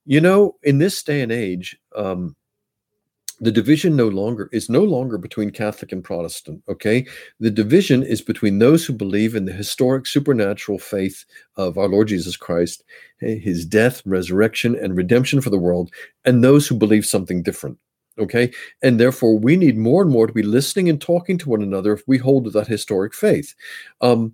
you 0.05 0.19
know, 0.19 0.55
in 0.63 0.79
this 0.79 1.01
day 1.03 1.21
and 1.21 1.31
age, 1.31 1.77
um, 1.95 2.35
the 3.39 3.51
division 3.51 3.95
no 3.95 4.07
longer 4.07 4.49
is 4.51 4.69
no 4.69 4.83
longer 4.83 5.17
between 5.17 5.49
Catholic 5.51 5.91
and 5.91 6.03
Protestant. 6.03 6.61
Okay, 6.69 7.05
the 7.39 7.51
division 7.51 8.03
is 8.03 8.21
between 8.21 8.59
those 8.59 8.85
who 8.85 8.93
believe 8.93 9.35
in 9.35 9.45
the 9.45 9.53
historic 9.53 10.05
supernatural 10.05 10.79
faith 10.79 11.25
of 11.55 11.77
our 11.77 11.87
Lord 11.87 12.07
Jesus 12.07 12.37
Christ, 12.37 12.83
eh, 13.21 13.35
His 13.35 13.65
death, 13.65 14.01
resurrection, 14.05 14.75
and 14.75 14.95
redemption 14.95 15.41
for 15.41 15.49
the 15.49 15.57
world, 15.57 15.91
and 16.25 16.43
those 16.43 16.67
who 16.67 16.75
believe 16.75 17.05
something 17.05 17.43
different. 17.43 17.77
Okay, 18.17 18.51
and 18.83 18.99
therefore 18.99 19.37
we 19.37 19.55
need 19.55 19.77
more 19.77 20.01
and 20.01 20.11
more 20.11 20.27
to 20.27 20.33
be 20.33 20.43
listening 20.43 20.89
and 20.89 20.99
talking 20.99 21.37
to 21.37 21.49
one 21.49 21.61
another 21.61 21.93
if 21.93 22.03
we 22.05 22.17
hold 22.17 22.43
to 22.43 22.49
that 22.51 22.67
historic 22.67 23.13
faith. 23.13 23.55
Um, 24.01 24.33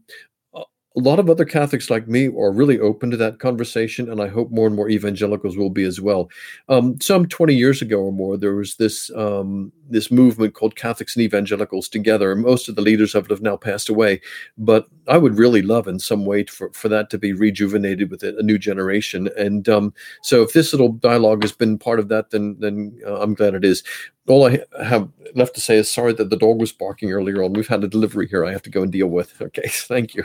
a 0.97 1.01
lot 1.01 1.19
of 1.19 1.29
other 1.29 1.43
Catholics 1.43 1.89
like 1.89 2.07
me 2.07 2.27
are 2.27 2.51
really 2.51 2.79
open 2.79 3.11
to 3.11 3.17
that 3.17 3.39
conversation, 3.39 4.09
and 4.09 4.21
I 4.21 4.27
hope 4.27 4.49
more 4.49 4.65
and 4.65 4.75
more 4.75 4.89
evangelicals 4.89 5.57
will 5.57 5.69
be 5.69 5.83
as 5.83 5.99
well. 5.99 6.29
Um, 6.69 6.99
some 7.01 7.27
20 7.27 7.53
years 7.53 7.81
ago 7.81 7.99
or 7.99 8.13
more, 8.13 8.37
there 8.37 8.55
was 8.55 8.75
this 8.75 9.11
um, 9.15 9.73
this 9.89 10.09
movement 10.09 10.53
called 10.53 10.77
Catholics 10.77 11.15
and 11.15 11.23
Evangelicals 11.23 11.89
Together, 11.89 12.31
and 12.31 12.41
most 12.41 12.69
of 12.69 12.75
the 12.75 12.81
leaders 12.81 13.13
of 13.13 13.25
it 13.25 13.31
have 13.31 13.41
now 13.41 13.57
passed 13.57 13.89
away. 13.89 14.21
But 14.57 14.87
I 15.07 15.17
would 15.17 15.37
really 15.37 15.61
love, 15.61 15.87
in 15.87 15.99
some 15.99 16.25
way, 16.25 16.45
for, 16.45 16.71
for 16.71 16.87
that 16.87 17.09
to 17.09 17.17
be 17.17 17.33
rejuvenated 17.33 18.09
with 18.09 18.23
a, 18.23 18.37
a 18.37 18.43
new 18.43 18.57
generation. 18.57 19.29
And 19.37 19.67
um, 19.67 19.93
so, 20.21 20.43
if 20.43 20.53
this 20.53 20.71
little 20.71 20.93
dialogue 20.93 21.43
has 21.43 21.51
been 21.51 21.77
part 21.77 21.99
of 21.99 22.07
that, 22.07 22.29
then 22.29 22.55
then 22.59 22.97
uh, 23.05 23.19
I'm 23.19 23.33
glad 23.33 23.53
it 23.53 23.65
is. 23.65 23.83
All 24.27 24.47
I 24.47 24.59
have 24.81 25.09
left 25.35 25.55
to 25.55 25.61
say 25.61 25.75
is 25.75 25.91
sorry 25.91 26.13
that 26.13 26.29
the 26.29 26.37
dog 26.37 26.59
was 26.59 26.71
barking 26.71 27.11
earlier 27.11 27.43
on. 27.43 27.53
We've 27.53 27.67
had 27.67 27.83
a 27.83 27.87
delivery 27.87 28.27
here 28.27 28.45
I 28.45 28.53
have 28.53 28.63
to 28.63 28.69
go 28.69 28.81
and 28.81 28.91
deal 28.91 29.07
with. 29.07 29.39
Okay, 29.41 29.67
thank 29.69 30.15
you. 30.15 30.23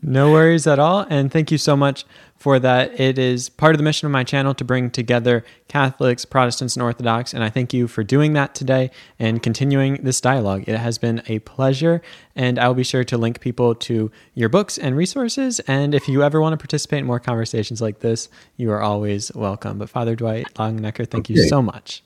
No 0.00 0.30
worries 0.30 0.66
at 0.66 0.78
all. 0.78 1.06
And 1.10 1.30
thank 1.30 1.50
you 1.50 1.58
so 1.58 1.76
much 1.76 2.04
for 2.36 2.60
that. 2.60 2.98
It 3.00 3.18
is 3.18 3.48
part 3.48 3.74
of 3.74 3.78
the 3.78 3.82
mission 3.82 4.06
of 4.06 4.12
my 4.12 4.22
channel 4.22 4.54
to 4.54 4.64
bring 4.64 4.90
together 4.90 5.44
Catholics, 5.66 6.24
Protestants, 6.24 6.76
and 6.76 6.82
Orthodox. 6.82 7.34
And 7.34 7.42
I 7.42 7.50
thank 7.50 7.74
you 7.74 7.88
for 7.88 8.04
doing 8.04 8.32
that 8.34 8.54
today 8.54 8.92
and 9.18 9.42
continuing 9.42 9.94
this 10.04 10.20
dialogue. 10.20 10.64
It 10.68 10.78
has 10.78 10.98
been 10.98 11.22
a 11.26 11.40
pleasure. 11.40 12.00
And 12.36 12.58
I 12.58 12.68
will 12.68 12.74
be 12.74 12.84
sure 12.84 13.02
to 13.04 13.18
link 13.18 13.40
people 13.40 13.74
to 13.74 14.10
your 14.34 14.48
books 14.48 14.78
and 14.78 14.96
resources. 14.96 15.58
And 15.60 15.94
if 15.94 16.08
you 16.08 16.22
ever 16.22 16.40
want 16.40 16.52
to 16.52 16.58
participate 16.58 17.00
in 17.00 17.06
more 17.06 17.20
conversations 17.20 17.80
like 17.80 17.98
this, 17.98 18.28
you 18.56 18.70
are 18.70 18.80
always 18.80 19.34
welcome. 19.34 19.78
But 19.78 19.90
Father 19.90 20.14
Dwight 20.14 20.46
Longenecker, 20.54 21.10
thank 21.10 21.26
okay. 21.26 21.34
you 21.34 21.48
so 21.48 21.60
much. 21.60 22.04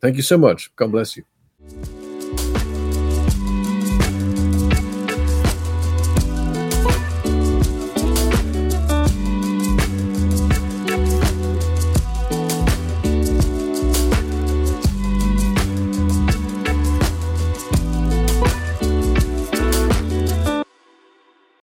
Thank 0.00 0.16
you 0.16 0.22
so 0.22 0.38
much. 0.38 0.74
God 0.76 0.92
bless 0.92 1.16
you. 1.16 1.24